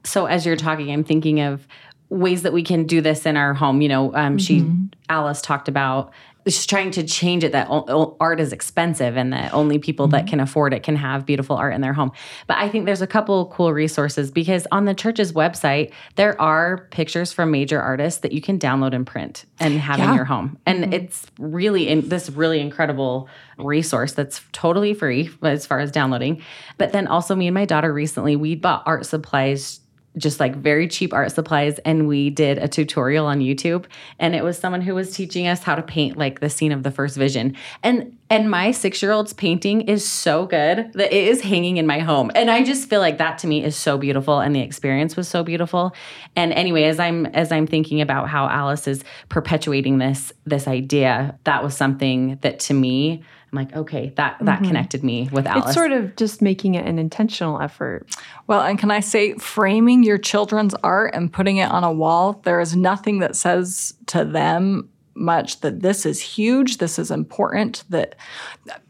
So 0.04 0.26
as 0.26 0.46
you're 0.46 0.56
talking, 0.56 0.92
I'm 0.92 1.04
thinking 1.04 1.40
of 1.42 1.68
ways 2.10 2.44
that 2.44 2.54
we 2.54 2.64
can 2.64 2.86
do 2.86 3.02
this 3.02 3.26
in 3.26 3.38
our 3.38 3.54
home. 3.54 3.82
You 3.82 3.90
know, 3.90 4.16
um, 4.16 4.38
she 4.38 4.62
mm-hmm. 4.62 4.86
Alice 5.10 5.42
talked 5.42 5.68
about 5.68 6.12
she's 6.46 6.66
trying 6.66 6.92
to 6.92 7.04
change 7.04 7.44
it 7.44 7.52
that 7.52 7.68
art 7.70 8.40
is 8.40 8.54
expensive 8.54 9.18
and 9.18 9.34
that 9.34 9.54
only 9.54 9.78
people 9.78 10.08
that 10.08 10.22
mm-hmm. 10.22 10.30
can 10.30 10.40
afford 10.40 10.74
it 10.74 10.84
can 10.84 10.96
have 10.96 11.26
beautiful 11.26 11.56
art 11.56 11.74
in 11.74 11.82
their 11.82 11.94
home. 11.94 12.12
But 12.48 12.58
I 12.58 12.70
think 12.70 12.86
there's 12.86 13.02
a 13.02 13.08
couple 13.08 13.48
cool 13.48 13.74
resources 13.74 14.32
because 14.32 14.66
on 14.72 14.86
the 14.86 14.94
church's 14.94 15.34
website 15.34 15.92
there 16.16 16.40
are 16.42 16.88
pictures 16.92 17.34
from 17.34 17.52
major 17.52 17.82
artists 17.82 18.22
that 18.22 18.32
you 18.32 18.42
can 18.42 18.58
download 18.58 18.94
and 18.94 19.06
print 19.06 19.46
and 19.60 19.80
have 19.80 20.00
in 20.00 20.14
your 20.14 20.26
home. 20.26 20.58
And 20.66 20.86
mm-hmm. 20.86 20.94
it's 20.94 21.28
really 21.38 21.90
in 21.90 22.08
this 22.08 22.30
really 22.30 22.60
incredible 22.60 23.28
resource 23.58 24.14
that's 24.14 24.42
totally 24.52 24.94
free 24.94 25.30
as 25.42 25.66
far 25.66 25.80
as 25.80 25.92
downloading. 25.92 26.42
But 26.78 26.94
then 26.94 27.08
also 27.08 27.36
me 27.36 27.48
and 27.48 27.54
my 27.54 27.66
daughter 27.66 27.94
recently 27.94 28.36
we 28.36 28.56
bought 28.56 28.84
art 28.86 29.06
supplies 29.06 29.82
just 30.18 30.40
like 30.40 30.56
very 30.56 30.88
cheap 30.88 31.14
art 31.14 31.32
supplies 31.32 31.80
and 31.80 32.08
we 32.08 32.30
did 32.30 32.58
a 32.58 32.68
tutorial 32.68 33.26
on 33.26 33.40
YouTube 33.40 33.86
and 34.18 34.36
it 34.36 34.44
was 34.44 34.58
someone 34.58 34.82
who 34.82 34.96
was 34.96 35.16
teaching 35.16 35.48
us 35.48 35.64
how 35.64 35.76
to 35.76 35.84
paint 35.84 36.18
like 36.18 36.40
the 36.40 36.50
scene 36.50 36.72
of 36.72 36.84
the 36.84 36.92
first 36.92 37.16
vision. 37.16 37.56
And 37.84 38.16
and 38.32 38.52
my 38.52 38.70
6-year-old's 38.70 39.34
painting 39.34 39.82
is 39.82 40.08
so 40.08 40.46
good 40.46 40.94
that 40.94 41.12
it 41.12 41.28
is 41.28 41.42
hanging 41.42 41.78
in 41.78 41.88
my 41.88 41.98
home. 42.00 42.30
And 42.36 42.52
I 42.52 42.64
just 42.64 42.88
feel 42.88 43.00
like 43.00 43.18
that 43.18 43.40
to 43.40 43.48
me 43.48 43.64
is 43.64 43.76
so 43.76 43.98
beautiful 43.98 44.40
and 44.40 44.56
the 44.56 44.62
experience 44.62 45.16
was 45.16 45.28
so 45.28 45.44
beautiful. 45.44 45.96
And 46.36 46.54
anyway 46.54 46.84
as 46.84 47.00
I'm 47.00 47.26
as 47.28 47.52
I'm 47.52 47.68
thinking 47.68 48.02
about 48.02 48.30
how 48.30 48.48
Alice 48.48 48.88
is 48.88 49.04
perpetuating 49.30 50.00
this 50.00 50.32
this 50.46 50.68
idea 50.68 51.38
that 51.44 51.64
was 51.64 51.76
something 51.76 52.38
that 52.42 52.60
to 52.62 52.74
me 52.74 53.24
I'm 53.52 53.58
like 53.58 53.76
okay 53.76 54.14
that 54.16 54.38
that 54.42 54.58
mm-hmm. 54.58 54.66
connected 54.66 55.04
me 55.04 55.30
with 55.32 55.48
Alice. 55.48 55.66
It's 55.66 55.74
sort 55.74 55.92
of 55.92 56.16
just 56.16 56.42
making 56.42 56.76
it 56.76 56.86
an 56.86 57.00
intentional 57.00 57.60
effort. 57.62 58.08
Well, 58.48 58.62
and 58.62 58.78
can 58.78 58.92
I 58.92 59.00
say, 59.00 59.34
framing 59.36 60.04
your 60.04 60.18
children's 60.18 60.76
art 60.84 61.16
and 61.16 61.32
putting 61.32 61.58
it 61.58 61.70
on 61.72 61.84
a 61.84 61.92
wall, 61.92 62.42
there 62.44 62.60
is 62.60 62.76
nothing 62.76 63.20
that 63.20 63.36
says 63.36 63.96
to 64.08 64.24
them 64.24 64.90
much 65.20 65.62
that 65.62 65.82
this 65.82 66.06
is 66.06 66.20
huge, 66.20 66.78
this 66.78 66.98
is 66.98 67.12
important, 67.12 67.84
that 67.90 68.16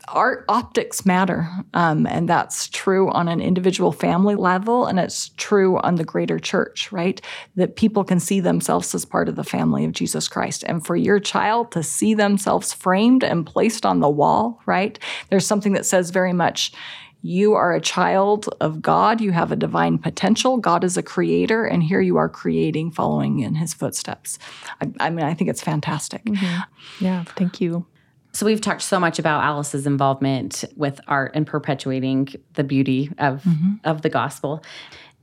our 0.07 0.45
optics 0.47 1.05
matter. 1.05 1.49
Um, 1.73 2.07
and 2.07 2.29
that's 2.29 2.67
true 2.69 3.11
on 3.11 3.27
an 3.27 3.41
individual 3.41 3.91
family 3.91 4.35
level, 4.35 4.85
and 4.85 4.99
it's 4.99 5.29
true 5.37 5.77
on 5.79 5.95
the 5.95 6.03
greater 6.03 6.39
church, 6.39 6.91
right? 6.91 7.21
That 7.55 7.75
people 7.75 8.03
can 8.03 8.19
see 8.19 8.39
themselves 8.39 8.93
as 8.95 9.05
part 9.05 9.29
of 9.29 9.35
the 9.35 9.43
family 9.43 9.85
of 9.85 9.91
Jesus 9.91 10.27
Christ. 10.27 10.63
And 10.67 10.85
for 10.85 10.95
your 10.95 11.19
child 11.19 11.71
to 11.71 11.83
see 11.83 12.13
themselves 12.13 12.73
framed 12.73 13.23
and 13.23 13.45
placed 13.45 13.85
on 13.85 13.99
the 13.99 14.09
wall, 14.09 14.61
right? 14.65 14.97
There's 15.29 15.47
something 15.47 15.73
that 15.73 15.85
says 15.85 16.11
very 16.11 16.33
much, 16.33 16.71
you 17.21 17.53
are 17.53 17.73
a 17.73 17.81
child 17.81 18.47
of 18.61 18.81
God. 18.81 19.19
You 19.19 19.31
have 19.31 19.51
a 19.51 19.55
divine 19.55 19.97
potential. 19.97 20.57
God 20.57 20.83
is 20.83 20.97
a 20.97 21.03
creator, 21.03 21.65
and 21.65 21.83
here 21.83 22.01
you 22.01 22.17
are 22.17 22.29
creating, 22.29 22.91
following 22.91 23.39
in 23.39 23.55
his 23.55 23.73
footsteps. 23.73 24.39
I, 24.81 24.91
I 24.99 25.09
mean, 25.09 25.25
I 25.25 25.33
think 25.33 25.49
it's 25.49 25.61
fantastic. 25.61 26.23
Mm-hmm. 26.23 27.03
Yeah, 27.03 27.23
thank 27.35 27.59
you. 27.59 27.85
So 28.31 28.45
we've 28.45 28.61
talked 28.61 28.83
so 28.83 28.99
much 28.99 29.19
about 29.19 29.43
Alice's 29.43 29.87
involvement 29.87 30.63
with 30.75 31.01
art 31.07 31.31
and 31.33 31.45
perpetuating 31.45 32.29
the 32.53 32.63
beauty 32.63 33.11
of 33.17 33.43
mm-hmm. 33.43 33.75
of 33.83 34.01
the 34.01 34.09
gospel. 34.09 34.63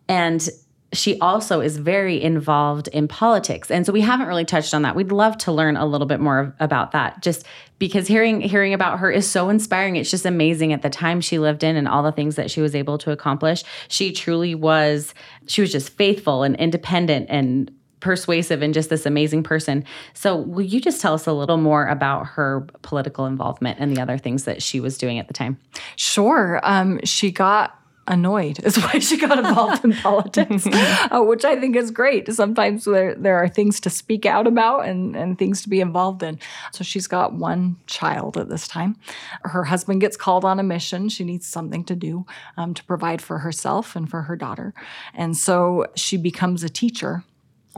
And 0.09 0.48
she 0.92 1.18
also 1.18 1.61
is 1.61 1.77
very 1.77 2.22
involved 2.22 2.88
in 2.88 3.09
politics. 3.09 3.70
And 3.70 3.85
so 3.85 3.92
we 3.92 4.01
haven't 4.01 4.29
really 4.29 4.44
touched 4.44 4.72
on 4.72 4.83
that. 4.83 4.94
We'd 4.94 5.12
love 5.12 5.37
to 5.38 5.53
learn 5.53 5.77
a 5.77 5.85
little 5.85 6.07
bit 6.07 6.20
more 6.20 6.55
about 6.61 6.92
that 6.92 7.22
just 7.22 7.44
because 7.79 8.07
hearing 8.07 8.40
hearing 8.40 8.72
about 8.72 9.01
her 9.01 9.11
is 9.11 9.29
so 9.29 9.49
inspiring. 9.49 9.96
It's 9.96 10.11
just 10.11 10.25
amazing 10.25 10.72
at 10.72 10.83
the 10.83 10.90
time 10.90 11.20
she 11.20 11.38
lived 11.38 11.64
in 11.64 11.77
and 11.77 11.88
all 11.88 12.03
the 12.03 12.12
things 12.12 12.37
that 12.37 12.51
she 12.51 12.61
was 12.61 12.75
able 12.75 12.99
to 12.99 13.11
accomplish. 13.11 13.64
She 13.88 14.12
truly 14.12 14.55
was 14.55 15.12
she 15.46 15.61
was 15.61 15.72
just 15.72 15.90
faithful 15.90 16.42
and 16.44 16.57
independent 16.57 17.27
and 17.29 17.70
persuasive 18.01 18.62
and 18.62 18.72
just 18.72 18.88
this 18.88 19.07
amazing 19.07 19.42
person. 19.42 19.85
So, 20.14 20.37
will 20.37 20.64
you 20.64 20.81
just 20.81 21.01
tell 21.01 21.14
us 21.14 21.27
a 21.27 21.33
little 21.33 21.57
more 21.57 21.87
about 21.87 22.27
her 22.29 22.66
political 22.83 23.27
involvement 23.27 23.79
and 23.81 23.96
the 23.96 24.01
other 24.01 24.18
things 24.18 24.44
that 24.44 24.62
she 24.62 24.81
was 24.81 24.96
doing 24.96 25.18
at 25.18 25.29
the 25.29 25.35
time? 25.35 25.59
Sure. 25.96 26.61
Um, 26.62 27.01
she 27.05 27.31
got 27.31 27.77
annoyed 28.09 28.59
is 28.64 28.77
why 28.83 28.99
she 28.99 29.16
got 29.16 29.38
involved 29.38 29.85
in 29.85 29.92
politics, 29.92 30.66
uh, 30.73 31.21
which 31.23 31.45
I 31.45 31.59
think 31.59 31.77
is 31.77 31.90
great. 31.90 32.33
Sometimes 32.33 32.85
there, 32.85 33.14
there 33.14 33.37
are 33.37 33.49
things 33.49 33.81
to 33.81 33.90
speak 33.90 34.27
out 34.27 34.47
about 34.47 34.87
and, 34.87 35.16
and 35.16 35.38
things 35.38 35.62
to 35.62 35.69
be 35.69 35.81
involved 35.81 36.23
in. 36.23 36.38
So 36.73 36.85
she's 36.85 37.07
got 37.07 37.35
one 37.35 37.77
child 37.87 38.37
at 38.37 38.49
this 38.49 38.69
time. 38.69 38.97
Her 39.42 39.64
husband 39.64 40.01
gets 40.01 40.16
called 40.16 40.45
on 40.45 40.59
a 40.59 40.62
mission. 40.62 41.09
She 41.09 41.25
needs 41.25 41.47
something 41.47 41.85
to 41.85 41.95
do 41.95 42.27
um, 42.57 42.75
to 42.75 42.85
provide 42.85 43.23
for 43.23 43.38
herself 43.38 43.97
and 43.97 44.09
for 44.09 44.23
her 44.23 44.37
daughter. 44.37 44.75
And 45.14 45.37
so 45.37 45.87
she 45.95 46.16
becomes 46.16 46.62
a 46.62 46.69
teacher 46.69 47.25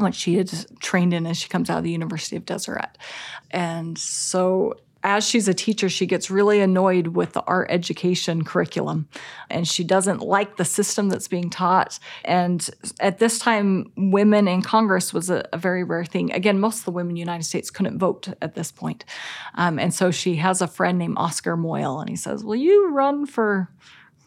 what 0.00 0.14
she 0.14 0.36
had 0.36 0.50
trained 0.80 1.12
in 1.12 1.26
as 1.26 1.36
she 1.36 1.48
comes 1.48 1.68
out 1.68 1.78
of 1.78 1.84
the 1.84 1.90
University 1.90 2.36
of 2.36 2.46
Deseret. 2.46 2.96
And 3.50 3.98
so 3.98 4.74
as 5.08 5.26
she's 5.26 5.48
a 5.48 5.54
teacher, 5.54 5.88
she 5.88 6.04
gets 6.04 6.30
really 6.30 6.60
annoyed 6.60 7.06
with 7.08 7.32
the 7.32 7.42
art 7.44 7.68
education 7.70 8.44
curriculum 8.44 9.08
and 9.48 9.66
she 9.66 9.82
doesn't 9.82 10.20
like 10.20 10.58
the 10.58 10.66
system 10.66 11.08
that's 11.08 11.28
being 11.28 11.48
taught. 11.48 11.98
And 12.26 12.68
at 13.00 13.18
this 13.18 13.38
time, 13.38 13.90
women 13.96 14.46
in 14.46 14.60
Congress 14.60 15.14
was 15.14 15.30
a, 15.30 15.48
a 15.50 15.56
very 15.56 15.82
rare 15.82 16.04
thing. 16.04 16.30
Again, 16.32 16.60
most 16.60 16.80
of 16.80 16.84
the 16.84 16.90
women 16.90 17.12
in 17.12 17.14
the 17.14 17.20
United 17.20 17.44
States 17.44 17.70
couldn't 17.70 17.98
vote 17.98 18.28
at 18.42 18.54
this 18.54 18.70
point. 18.70 19.06
Um, 19.54 19.78
and 19.78 19.94
so 19.94 20.10
she 20.10 20.36
has 20.36 20.60
a 20.60 20.68
friend 20.68 20.98
named 20.98 21.14
Oscar 21.16 21.56
Moyle, 21.56 22.00
and 22.00 22.10
he 22.10 22.16
says, 22.16 22.44
Will 22.44 22.56
you 22.56 22.90
run 22.90 23.24
for 23.24 23.70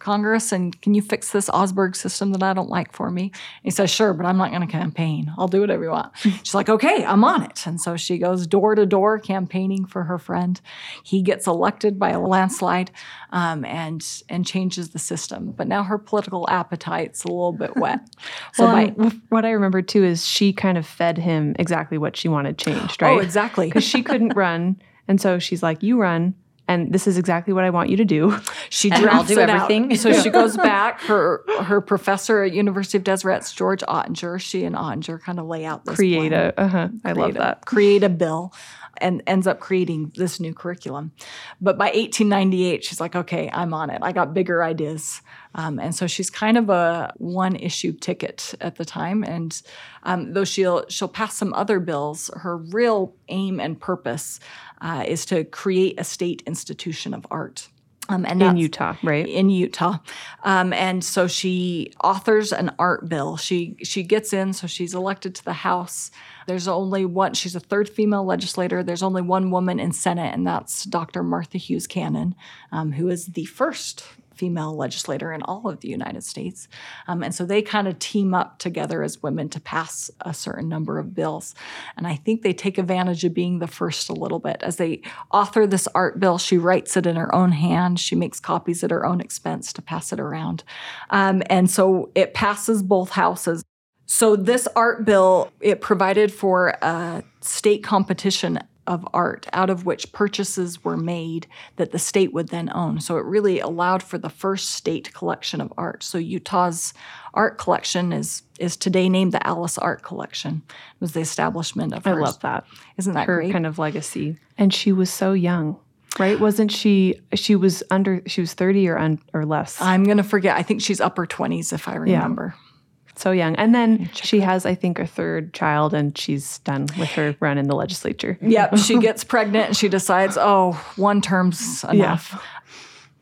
Congress 0.01 0.51
and 0.51 0.79
can 0.81 0.93
you 0.93 1.01
fix 1.01 1.31
this 1.31 1.49
Osberg 1.49 1.95
system 1.95 2.31
that 2.33 2.43
I 2.43 2.53
don't 2.53 2.69
like 2.69 2.91
for 2.91 3.11
me? 3.11 3.23
And 3.23 3.63
he 3.63 3.71
says, 3.71 3.89
Sure, 3.89 4.13
but 4.13 4.25
I'm 4.25 4.37
not 4.37 4.49
going 4.49 4.61
to 4.61 4.67
campaign. 4.67 5.31
I'll 5.37 5.47
do 5.47 5.61
whatever 5.61 5.83
you 5.83 5.91
want. 5.91 6.11
She's 6.17 6.55
like, 6.55 6.69
Okay, 6.69 7.05
I'm 7.05 7.23
on 7.23 7.43
it. 7.43 7.65
And 7.65 7.79
so 7.79 7.95
she 7.95 8.17
goes 8.17 8.47
door 8.47 8.75
to 8.75 8.85
door 8.85 9.19
campaigning 9.19 9.85
for 9.85 10.03
her 10.03 10.17
friend. 10.17 10.59
He 11.03 11.21
gets 11.21 11.47
elected 11.47 11.99
by 11.99 12.09
a 12.09 12.19
landslide 12.19 12.91
um, 13.31 13.63
and 13.63 14.05
and 14.27 14.45
changes 14.45 14.89
the 14.89 14.99
system. 14.99 15.51
But 15.51 15.67
now 15.67 15.83
her 15.83 15.97
political 15.97 16.49
appetite's 16.49 17.23
a 17.23 17.27
little 17.27 17.53
bit 17.53 17.75
wet. 17.77 18.01
So 18.53 18.65
well, 18.65 18.89
by, 18.91 19.11
what 19.29 19.45
I 19.45 19.51
remember 19.51 19.81
too 19.81 20.03
is 20.03 20.25
she 20.25 20.51
kind 20.51 20.77
of 20.77 20.85
fed 20.85 21.17
him 21.17 21.55
exactly 21.57 21.97
what 21.97 22.17
she 22.17 22.27
wanted 22.27 22.57
changed, 22.57 23.01
right? 23.01 23.17
Oh, 23.17 23.19
exactly. 23.19 23.67
Because 23.67 23.83
she 23.83 24.03
couldn't 24.03 24.33
run. 24.35 24.81
And 25.07 25.21
so 25.21 25.39
she's 25.39 25.63
like, 25.63 25.81
You 25.81 25.99
run 25.99 26.35
and 26.71 26.93
this 26.93 27.05
is 27.05 27.17
exactly 27.17 27.53
what 27.53 27.65
I 27.65 27.69
want 27.69 27.89
you 27.89 27.97
to 27.97 28.05
do. 28.05 28.39
She 28.69 28.89
drafts 28.89 29.27
do 29.27 29.39
everything. 29.39 29.95
so 29.97 30.13
she 30.13 30.29
goes 30.39 30.55
back. 30.55 31.01
Her 31.01 31.43
her 31.61 31.81
professor 31.81 32.43
at 32.43 32.53
University 32.53 32.97
of 32.97 33.03
Deseret's 33.03 33.51
George 33.51 33.81
Ottinger. 33.81 34.39
She 34.39 34.63
and 34.63 34.75
Ottinger 34.75 35.21
kind 35.21 35.39
of 35.39 35.47
lay 35.47 35.65
out 35.65 35.83
this 35.83 35.95
create 35.95 36.31
a. 36.31 36.53
Uh-huh, 36.59 36.87
I 37.03 37.11
love 37.11 37.33
that. 37.33 37.65
create 37.65 38.03
a 38.03 38.09
bill, 38.09 38.53
and 38.97 39.21
ends 39.27 39.47
up 39.47 39.59
creating 39.59 40.13
this 40.15 40.39
new 40.39 40.53
curriculum. 40.53 41.11
But 41.59 41.77
by 41.77 41.87
1898, 41.87 42.85
she's 42.85 43.01
like, 43.01 43.15
okay, 43.15 43.49
I'm 43.51 43.73
on 43.73 43.89
it. 43.89 43.99
I 44.01 44.13
got 44.13 44.33
bigger 44.33 44.63
ideas. 44.63 45.21
Um, 45.55 45.79
and 45.79 45.93
so 45.93 46.07
she's 46.07 46.29
kind 46.29 46.57
of 46.57 46.69
a 46.69 47.13
one 47.17 47.55
issue 47.55 47.91
ticket 47.93 48.53
at 48.61 48.75
the 48.75 48.85
time. 48.85 49.23
And 49.23 49.61
um, 50.03 50.33
though 50.33 50.45
she'll 50.45 50.85
she'll 50.87 51.07
pass 51.07 51.35
some 51.35 51.53
other 51.53 51.79
bills, 51.79 52.29
her 52.35 52.57
real 52.57 53.13
aim 53.29 53.59
and 53.59 53.79
purpose 53.79 54.39
uh, 54.81 55.03
is 55.07 55.25
to 55.27 55.43
create 55.43 55.99
a 55.99 56.03
state 56.03 56.43
institution 56.45 57.13
of 57.13 57.25
art. 57.29 57.67
Um, 58.09 58.25
and 58.25 58.41
in 58.41 58.57
Utah, 58.57 58.95
right? 59.03 59.25
In 59.25 59.49
Utah, 59.49 59.99
um, 60.43 60.73
and 60.73 61.03
so 61.03 61.27
she 61.27 61.93
authors 62.03 62.51
an 62.51 62.73
art 62.77 63.07
bill. 63.07 63.37
She 63.37 63.77
she 63.83 64.03
gets 64.03 64.33
in, 64.33 64.53
so 64.53 64.67
she's 64.67 64.93
elected 64.93 65.35
to 65.35 65.45
the 65.45 65.53
House. 65.53 66.11
There's 66.45 66.67
only 66.67 67.05
one. 67.05 67.35
She's 67.35 67.55
a 67.55 67.59
third 67.59 67.87
female 67.87 68.25
legislator. 68.25 68.83
There's 68.83 69.03
only 69.03 69.21
one 69.21 69.49
woman 69.49 69.79
in 69.79 69.93
Senate, 69.93 70.33
and 70.33 70.45
that's 70.45 70.83
Dr. 70.83 71.23
Martha 71.23 71.57
Hughes 71.57 71.87
Cannon, 71.87 72.35
um, 72.71 72.93
who 72.93 73.07
is 73.07 73.27
the 73.27 73.45
first 73.45 74.03
female 74.33 74.75
legislator 74.75 75.31
in 75.31 75.41
all 75.43 75.67
of 75.67 75.79
the 75.81 75.87
United 75.87 76.23
States. 76.23 76.67
Um, 77.07 77.23
and 77.23 77.33
so 77.33 77.45
they 77.45 77.61
kind 77.61 77.87
of 77.87 77.99
team 77.99 78.33
up 78.33 78.59
together 78.59 79.03
as 79.03 79.21
women 79.21 79.49
to 79.49 79.59
pass 79.59 80.09
a 80.21 80.33
certain 80.33 80.69
number 80.69 80.99
of 80.99 81.13
bills. 81.13 81.53
And 81.97 82.07
I 82.07 82.15
think 82.15 82.41
they 82.41 82.53
take 82.53 82.77
advantage 82.77 83.23
of 83.23 83.33
being 83.33 83.59
the 83.59 83.67
first 83.67 84.09
a 84.09 84.13
little 84.13 84.39
bit. 84.39 84.61
As 84.63 84.77
they 84.77 85.01
author 85.31 85.67
this 85.67 85.87
art 85.93 86.19
bill, 86.19 86.37
she 86.37 86.57
writes 86.57 86.97
it 86.97 87.05
in 87.05 87.15
her 87.15 87.33
own 87.33 87.51
hand. 87.51 87.99
She 87.99 88.15
makes 88.15 88.39
copies 88.39 88.83
at 88.83 88.91
her 88.91 89.05
own 89.05 89.21
expense 89.21 89.73
to 89.73 89.81
pass 89.81 90.11
it 90.11 90.19
around. 90.19 90.63
Um, 91.09 91.43
and 91.47 91.69
so 91.69 92.11
it 92.15 92.33
passes 92.33 92.81
both 92.83 93.11
houses. 93.11 93.63
So 94.05 94.35
this 94.35 94.67
art 94.75 95.05
bill, 95.05 95.51
it 95.61 95.79
provided 95.79 96.33
for 96.33 96.77
a 96.81 97.23
state 97.39 97.83
competition 97.83 98.59
of 98.87 99.07
art 99.13 99.47
out 99.53 99.69
of 99.69 99.85
which 99.85 100.11
purchases 100.11 100.83
were 100.83 100.97
made 100.97 101.47
that 101.75 101.91
the 101.91 101.99
state 101.99 102.33
would 102.33 102.49
then 102.49 102.69
own. 102.73 102.99
So 102.99 103.17
it 103.17 103.25
really 103.25 103.59
allowed 103.59 104.01
for 104.01 104.17
the 104.17 104.29
first 104.29 104.71
state 104.71 105.13
collection 105.13 105.61
of 105.61 105.71
art. 105.77 106.03
So 106.03 106.17
Utah's 106.17 106.93
art 107.33 107.57
collection 107.57 108.11
is 108.11 108.43
is 108.59 108.77
today 108.77 109.09
named 109.09 109.31
the 109.31 109.45
Alice 109.45 109.77
Art 109.77 110.03
Collection. 110.03 110.63
It 110.67 111.01
was 111.01 111.13
the 111.13 111.19
establishment 111.19 111.93
of 111.93 112.05
I 112.05 112.13
love 112.13 112.39
that. 112.41 112.65
Isn't 112.97 113.13
that 113.13 113.27
her 113.27 113.37
great? 113.37 113.51
kind 113.51 113.65
of 113.65 113.79
legacy? 113.79 114.37
And 114.57 114.73
she 114.73 114.91
was 114.91 115.09
so 115.09 115.33
young. 115.33 115.79
Right? 116.19 116.39
Wasn't 116.39 116.71
she? 116.71 117.21
She 117.33 117.55
was 117.55 117.83
under. 117.89 118.21
She 118.27 118.41
was 118.41 118.53
thirty 118.53 118.87
or 118.89 118.97
un, 118.97 119.19
or 119.33 119.45
less. 119.45 119.79
I'm 119.81 120.03
gonna 120.03 120.23
forget. 120.23 120.57
I 120.57 120.63
think 120.63 120.81
she's 120.81 120.99
upper 120.99 121.25
twenties, 121.25 121.71
if 121.71 121.87
I 121.87 121.95
remember. 121.95 122.53
Yeah 122.55 122.67
so 123.15 123.31
young. 123.31 123.55
And 123.55 123.73
then 123.73 124.09
she 124.13 124.39
has, 124.41 124.65
I 124.65 124.75
think, 124.75 124.99
a 124.99 125.07
third 125.07 125.53
child, 125.53 125.93
and 125.93 126.17
she's 126.17 126.59
done 126.59 126.87
with 126.97 127.09
her 127.09 127.35
run 127.39 127.57
in 127.57 127.67
the 127.67 127.75
legislature. 127.75 128.37
Yep, 128.41 128.77
she 128.85 128.99
gets 128.99 129.23
pregnant 129.23 129.67
and 129.67 129.77
she 129.77 129.89
decides, 129.89 130.37
oh, 130.39 130.73
one 130.95 131.21
term's 131.21 131.83
enough. 131.85 132.31
Yeah. 132.33 132.39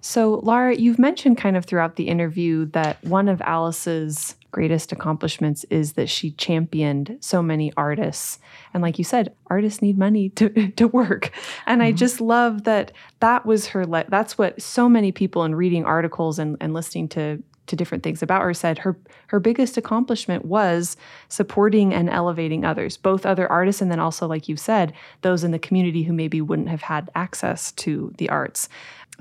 So, 0.02 0.36
Laura, 0.44 0.76
you've 0.76 1.00
mentioned 1.00 1.38
kind 1.38 1.58
of 1.58 1.66
throughout 1.66 1.98
the 1.98 2.08
interview 2.08 2.66
that 2.68 3.04
one 3.04 3.28
of 3.28 3.42
Alice's 3.42 4.36
greatest 4.52 4.92
accomplishments 4.92 5.66
is 5.70 5.94
that 5.94 6.10
she 6.10 6.32
championed 6.32 7.18
so 7.20 7.42
many 7.42 7.72
artists. 7.78 8.40
And 8.74 8.82
like 8.82 8.98
you 8.98 9.04
said, 9.04 9.36
artists 9.48 9.82
need 9.82 9.98
money 9.98 10.30
to, 10.30 10.72
to 10.78 10.88
work. 10.88 11.32
And 11.68 11.82
mm-hmm. 11.82 11.88
I 11.88 11.92
just 11.92 12.22
love 12.22 12.64
that 12.64 12.92
that 13.20 13.46
was 13.46 13.68
her, 13.68 13.86
le- 13.86 14.06
that's 14.08 14.38
what 14.38 14.62
so 14.62 14.90
many 14.90 15.12
people 15.12 15.44
in 15.44 15.54
reading 15.54 15.86
articles 15.86 16.40
and, 16.40 16.58
and 16.60 16.74
listening 16.74 17.10
to 17.10 17.44
to 17.70 17.76
different 17.76 18.04
things 18.04 18.22
about 18.22 18.42
her 18.42 18.54
said 18.54 18.80
her 18.80 18.98
her 19.28 19.40
biggest 19.40 19.78
accomplishment 19.78 20.46
was 20.46 20.98
supporting 21.30 21.94
and 21.94 22.10
elevating 22.10 22.66
others 22.66 22.98
both 22.98 23.26
other 23.26 23.50
artists 23.50 23.82
and 23.82 23.90
then 23.92 24.00
also 24.00 24.28
like 24.28 24.50
you 24.50 24.58
said 24.58 24.94
those 25.22 25.44
in 25.44 25.52
the 25.52 25.60
community 25.60 26.04
who 26.04 26.14
maybe 26.14 26.42
wouldn't 26.42 26.70
have 26.70 26.82
had 26.82 27.10
access 27.16 27.72
to 27.74 28.14
the 28.18 28.30
arts. 28.30 28.70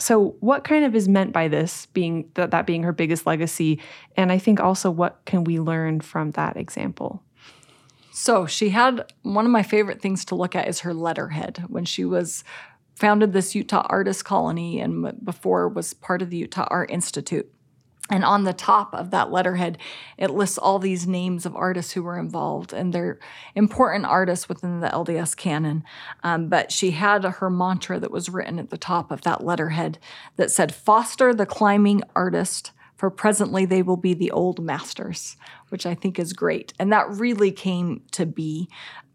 So 0.00 0.36
what 0.40 0.62
kind 0.62 0.84
of 0.84 0.94
is 0.94 1.08
meant 1.08 1.32
by 1.32 1.48
this 1.48 1.86
being 1.86 2.30
that, 2.34 2.52
that 2.52 2.66
being 2.66 2.84
her 2.84 2.92
biggest 2.92 3.26
legacy? 3.26 3.80
And 4.16 4.32
i 4.32 4.38
think 4.38 4.60
also 4.60 4.90
what 4.90 5.20
can 5.24 5.44
we 5.44 5.60
learn 5.60 6.00
from 6.00 6.32
that 6.32 6.56
example? 6.56 7.22
So 8.12 8.46
she 8.46 8.70
had 8.70 9.12
one 9.22 9.44
of 9.44 9.52
my 9.52 9.62
favorite 9.62 10.02
things 10.02 10.24
to 10.26 10.34
look 10.34 10.56
at 10.56 10.66
is 10.66 10.80
her 10.80 10.92
letterhead. 10.92 11.64
When 11.68 11.84
she 11.84 12.04
was 12.04 12.42
founded 12.96 13.32
this 13.32 13.54
Utah 13.54 13.86
Artist 13.88 14.24
Colony 14.24 14.80
and 14.80 15.24
before 15.24 15.68
was 15.68 15.94
part 15.94 16.20
of 16.20 16.30
the 16.30 16.36
Utah 16.36 16.66
Art 16.68 16.90
Institute. 16.90 17.48
And 18.10 18.24
on 18.24 18.44
the 18.44 18.54
top 18.54 18.94
of 18.94 19.10
that 19.10 19.30
letterhead, 19.30 19.76
it 20.16 20.30
lists 20.30 20.56
all 20.56 20.78
these 20.78 21.06
names 21.06 21.44
of 21.44 21.54
artists 21.54 21.92
who 21.92 22.02
were 22.02 22.18
involved, 22.18 22.72
and 22.72 22.92
they're 22.92 23.18
important 23.54 24.06
artists 24.06 24.48
within 24.48 24.80
the 24.80 24.88
LDS 24.88 25.36
canon. 25.36 25.84
Um, 26.22 26.48
but 26.48 26.72
she 26.72 26.92
had 26.92 27.24
her 27.24 27.50
mantra 27.50 28.00
that 28.00 28.10
was 28.10 28.30
written 28.30 28.58
at 28.58 28.70
the 28.70 28.78
top 28.78 29.10
of 29.10 29.22
that 29.22 29.44
letterhead 29.44 29.98
that 30.36 30.50
said, 30.50 30.74
Foster 30.74 31.34
the 31.34 31.46
climbing 31.46 32.02
artist, 32.16 32.72
for 32.96 33.10
presently 33.10 33.64
they 33.64 33.82
will 33.82 33.96
be 33.96 34.14
the 34.14 34.30
old 34.30 34.62
masters, 34.62 35.36
which 35.68 35.84
I 35.84 35.94
think 35.94 36.18
is 36.18 36.32
great. 36.32 36.72
And 36.78 36.90
that 36.92 37.08
really 37.10 37.52
came 37.52 38.02
to 38.12 38.24
be 38.24 38.68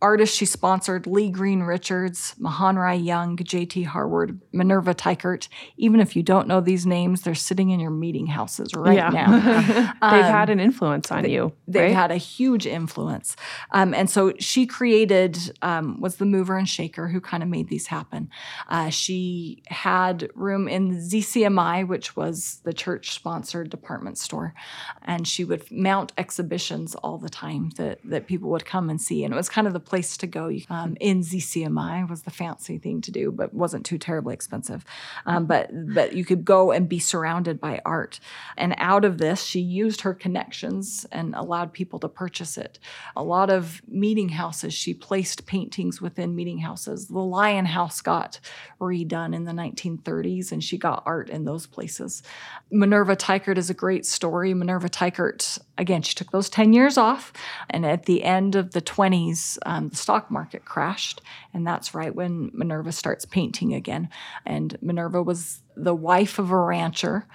artists 0.04 0.36
she 0.36 0.46
sponsored 0.46 1.08
Lee 1.08 1.30
Green 1.30 1.64
Richards, 1.64 2.36
Mahonri 2.38 3.04
Young, 3.04 3.38
J.T. 3.38 3.84
Harward, 3.84 4.40
Minerva 4.52 4.94
Teichert. 4.94 5.48
Even 5.78 6.02
if 6.02 6.14
you 6.14 6.22
don't 6.22 6.46
know 6.46 6.60
these 6.60 6.86
names, 6.86 7.22
they're 7.22 7.34
sitting 7.34 7.70
in 7.70 7.80
your 7.80 7.90
meeting 7.90 8.28
houses 8.28 8.70
right 8.76 8.98
yeah. 8.98 9.10
now. 9.10 9.40
they've 10.12 10.26
um, 10.26 10.32
had 10.32 10.50
an 10.50 10.60
influence 10.60 11.10
on 11.10 11.24
they, 11.24 11.32
you. 11.32 11.54
They've 11.70 11.84
right? 11.84 11.96
had 11.96 12.12
a 12.12 12.18
huge 12.18 12.68
influence. 12.68 13.38
Um, 13.72 13.94
and 13.94 14.10
so 14.10 14.34
she 14.40 14.66
created, 14.66 15.58
um, 15.62 16.02
was 16.02 16.18
the 16.18 16.26
mover 16.26 16.58
and 16.58 16.68
shaker 16.68 17.08
who 17.08 17.22
kind 17.22 17.42
of 17.42 17.48
made 17.48 17.70
these 17.70 17.88
happen. 17.88 18.30
Uh, 18.68 18.90
she 18.90 19.64
had 19.68 20.30
room 20.36 20.68
in 20.68 20.98
ZCMI, 20.98 21.88
which 21.88 22.18
was 22.18 22.60
the 22.66 22.74
church 22.74 23.14
sponsored 23.14 23.70
department 23.70 24.18
store. 24.18 24.54
And 25.02 25.26
she 25.26 25.46
would 25.46 25.72
mount 25.72 26.12
exhibitions 26.18 26.94
all 26.96 27.18
the 27.18 27.30
time 27.30 27.70
that, 27.78 28.00
that 28.04 28.28
people 28.28 28.50
would 28.50 28.66
come 28.66 28.90
and 28.90 29.02
see. 29.02 29.24
And 29.24 29.34
it 29.34 29.38
was 29.38 29.48
kind 29.48 29.66
of 29.66 29.72
the 29.72 29.93
place 29.94 30.18
to 30.18 30.26
go. 30.26 30.50
Um, 30.72 30.98
in 31.00 31.22
ZCMI 31.22 32.10
was 32.10 32.24
the 32.24 32.32
fancy 32.32 32.80
thing 32.80 33.00
to 33.02 33.12
do, 33.12 33.32
but 33.32 33.54
wasn't 33.54 33.86
too 33.86 34.00
terribly 34.00 34.34
expensive. 34.34 34.84
Um, 35.28 35.46
but 35.46 35.70
but 35.94 36.14
you 36.14 36.26
could 36.26 36.44
go 36.44 36.72
and 36.72 36.90
be 36.90 36.98
surrounded 36.98 37.62
by 37.62 37.80
art. 37.86 38.20
And 38.58 38.74
out 38.80 39.06
of 39.06 39.20
this, 39.20 39.44
she 39.44 39.60
used 39.60 40.02
her 40.02 40.16
connections 40.16 41.06
and 41.12 41.36
allowed 41.36 41.74
people 41.74 42.00
to 42.00 42.10
purchase 42.10 42.58
it. 42.58 42.80
A 43.16 43.22
lot 43.22 43.52
of 43.52 43.84
meeting 43.88 44.30
houses, 44.30 44.74
she 44.74 44.96
placed 44.96 45.46
paintings 45.46 46.02
within 46.02 46.36
meeting 46.36 46.58
houses. 46.58 47.08
The 47.08 47.20
Lion 47.20 47.68
House 47.68 48.02
got 48.02 48.40
redone 48.82 49.36
in 49.36 49.44
the 49.44 49.52
1930s, 49.52 50.52
and 50.52 50.64
she 50.64 50.80
got 50.80 51.04
art 51.06 51.30
in 51.30 51.46
those 51.46 51.68
places. 51.68 52.24
Minerva 52.72 53.16
Teichert 53.16 53.60
is 53.60 53.70
a 53.70 53.76
great 53.76 54.08
story. 54.08 54.56
Minerva 54.56 54.90
Teichert 54.90 55.60
again, 55.78 56.02
she 56.02 56.14
took 56.14 56.32
those 56.32 56.50
10 56.50 56.74
years 56.74 56.98
off. 56.98 57.34
And 57.70 57.86
at 57.86 58.06
the 58.06 58.24
end 58.24 58.56
of 58.56 58.72
the 58.72 58.82
20s, 58.82 59.58
um, 59.66 59.90
the 59.90 59.96
stock 59.96 60.30
market 60.30 60.66
crashed. 60.66 61.22
And 61.54 61.66
that's 61.66 61.94
right 61.94 62.14
when 62.14 62.52
Minerva 62.54 62.92
starts 62.92 63.26
painting 63.26 63.74
again. 63.74 64.10
And 64.46 64.78
Minerva 64.82 65.22
was 65.22 65.62
the 65.76 65.96
wife 65.96 66.38
of 66.38 66.52
a 66.52 66.58
rancher. 66.58 67.26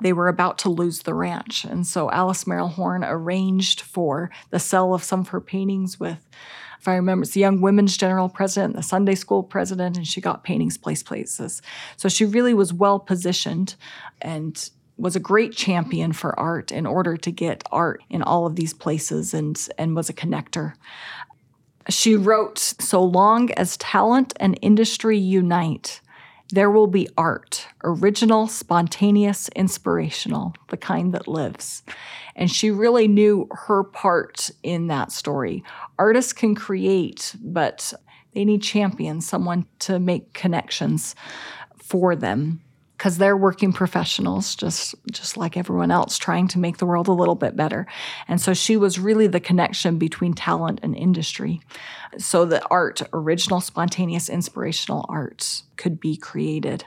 They 0.00 0.12
were 0.12 0.28
about 0.28 0.58
to 0.58 0.68
lose 0.68 1.00
the 1.00 1.14
ranch. 1.14 1.64
And 1.64 1.86
so 1.86 2.10
Alice 2.10 2.46
Merrill 2.46 2.68
Horne 2.68 3.04
arranged 3.04 3.80
for 3.80 4.30
the 4.50 4.58
sale 4.58 4.92
of 4.92 5.04
some 5.04 5.20
of 5.20 5.28
her 5.28 5.40
paintings 5.40 6.00
with 6.00 6.28
if 6.80 6.88
I 6.88 6.96
remember, 6.96 7.22
it's 7.22 7.32
the 7.32 7.40
Young 7.40 7.62
Women's 7.62 7.96
General 7.96 8.28
President, 8.28 8.76
the 8.76 8.82
Sunday 8.82 9.14
School 9.14 9.42
President, 9.42 9.96
and 9.96 10.06
she 10.06 10.20
got 10.20 10.44
paintings 10.44 10.76
place 10.76 11.02
places. 11.02 11.62
So 11.96 12.10
she 12.10 12.26
really 12.26 12.52
was 12.52 12.74
well 12.74 12.98
positioned 12.98 13.74
and 14.20 14.68
was 14.96 15.16
a 15.16 15.20
great 15.20 15.52
champion 15.52 16.12
for 16.12 16.38
art 16.38 16.70
in 16.70 16.86
order 16.86 17.16
to 17.16 17.30
get 17.30 17.64
art 17.72 18.02
in 18.08 18.22
all 18.22 18.46
of 18.46 18.56
these 18.56 18.72
places 18.72 19.34
and, 19.34 19.68
and 19.76 19.96
was 19.96 20.08
a 20.08 20.14
connector. 20.14 20.74
She 21.88 22.16
wrote, 22.16 22.58
So 22.58 23.02
long 23.02 23.50
as 23.52 23.76
talent 23.76 24.32
and 24.38 24.58
industry 24.62 25.18
unite, 25.18 26.00
there 26.50 26.70
will 26.70 26.86
be 26.86 27.08
art, 27.16 27.66
original, 27.82 28.46
spontaneous, 28.46 29.48
inspirational, 29.56 30.54
the 30.68 30.76
kind 30.76 31.12
that 31.12 31.26
lives. 31.26 31.82
And 32.36 32.50
she 32.50 32.70
really 32.70 33.08
knew 33.08 33.48
her 33.50 33.82
part 33.82 34.50
in 34.62 34.86
that 34.88 35.10
story. 35.10 35.64
Artists 35.98 36.32
can 36.32 36.54
create, 36.54 37.34
but 37.40 37.92
they 38.34 38.44
need 38.44 38.62
champions, 38.62 39.26
someone 39.26 39.66
to 39.80 39.98
make 39.98 40.32
connections 40.32 41.14
for 41.78 42.14
them 42.14 42.60
because 42.96 43.18
they're 43.18 43.36
working 43.36 43.72
professionals 43.72 44.54
just 44.54 44.94
just 45.10 45.36
like 45.36 45.56
everyone 45.56 45.90
else 45.90 46.16
trying 46.18 46.48
to 46.48 46.58
make 46.58 46.78
the 46.78 46.86
world 46.86 47.08
a 47.08 47.12
little 47.12 47.34
bit 47.34 47.56
better. 47.56 47.86
And 48.28 48.40
so 48.40 48.54
she 48.54 48.76
was 48.76 48.98
really 48.98 49.26
the 49.26 49.40
connection 49.40 49.98
between 49.98 50.34
talent 50.34 50.80
and 50.82 50.96
industry. 50.96 51.60
So 52.18 52.44
that 52.46 52.66
art 52.70 53.02
original 53.12 53.60
spontaneous 53.60 54.28
inspirational 54.28 55.04
art 55.08 55.62
could 55.76 56.00
be 56.00 56.16
created 56.16 56.84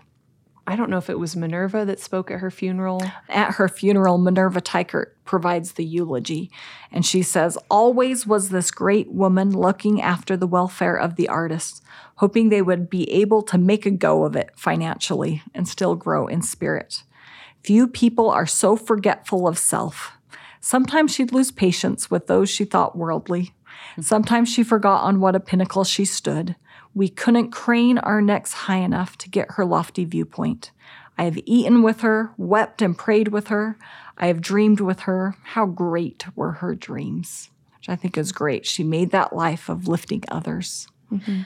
I 0.69 0.75
don't 0.75 0.89
know 0.89 0.97
if 0.97 1.09
it 1.09 1.17
was 1.17 1.37
Minerva 1.37 1.85
that 1.85 2.01
spoke 2.01 2.29
at 2.29 2.41
her 2.41 2.51
funeral. 2.51 3.01
At 3.29 3.53
her 3.53 3.69
funeral, 3.69 4.17
Minerva 4.17 4.59
Teichert 4.59 5.13
provides 5.23 5.71
the 5.71 5.85
eulogy. 5.85 6.51
And 6.91 7.05
she 7.05 7.23
says, 7.23 7.57
Always 7.71 8.27
was 8.27 8.49
this 8.49 8.69
great 8.69 9.09
woman 9.09 9.51
looking 9.51 10.01
after 10.01 10.35
the 10.35 10.45
welfare 10.45 10.97
of 10.97 11.15
the 11.15 11.29
artists, 11.29 11.81
hoping 12.15 12.49
they 12.49 12.61
would 12.61 12.89
be 12.89 13.09
able 13.13 13.43
to 13.43 13.57
make 13.57 13.85
a 13.85 13.91
go 13.91 14.25
of 14.25 14.35
it 14.35 14.49
financially 14.57 15.41
and 15.55 15.69
still 15.69 15.95
grow 15.95 16.27
in 16.27 16.41
spirit. 16.41 17.03
Few 17.63 17.87
people 17.87 18.29
are 18.29 18.45
so 18.45 18.75
forgetful 18.75 19.47
of 19.47 19.57
self. 19.57 20.17
Sometimes 20.59 21.13
she'd 21.13 21.31
lose 21.31 21.49
patience 21.49 22.11
with 22.11 22.27
those 22.27 22.49
she 22.49 22.65
thought 22.65 22.97
worldly. 22.97 23.53
Sometimes 24.01 24.49
she 24.49 24.63
forgot 24.63 25.03
on 25.03 25.21
what 25.21 25.35
a 25.35 25.39
pinnacle 25.39 25.85
she 25.85 26.03
stood. 26.03 26.57
We 26.97 27.09
couldn't 27.09 27.51
crane 27.51 27.99
our 27.99 28.23
necks 28.23 28.53
high 28.53 28.79
enough 28.79 29.19
to 29.19 29.29
get 29.29 29.51
her 29.51 29.63
lofty 29.63 30.03
viewpoint. 30.03 30.71
I 31.15 31.25
have 31.25 31.37
eaten 31.45 31.83
with 31.83 32.01
her, 32.01 32.31
wept 32.37 32.81
and 32.81 32.97
prayed 32.97 33.27
with 33.27 33.49
her. 33.49 33.77
I 34.17 34.25
have 34.25 34.41
dreamed 34.41 34.79
with 34.79 35.01
her. 35.01 35.35
How 35.43 35.67
great 35.67 36.25
were 36.35 36.53
her 36.53 36.73
dreams, 36.73 37.51
which 37.75 37.87
I 37.87 37.95
think 37.95 38.17
is 38.17 38.31
great. 38.31 38.65
She 38.65 38.83
made 38.83 39.11
that 39.11 39.31
life 39.31 39.69
of 39.69 39.87
lifting 39.87 40.23
others. 40.29 40.87
Mm-hmm. 41.11 41.41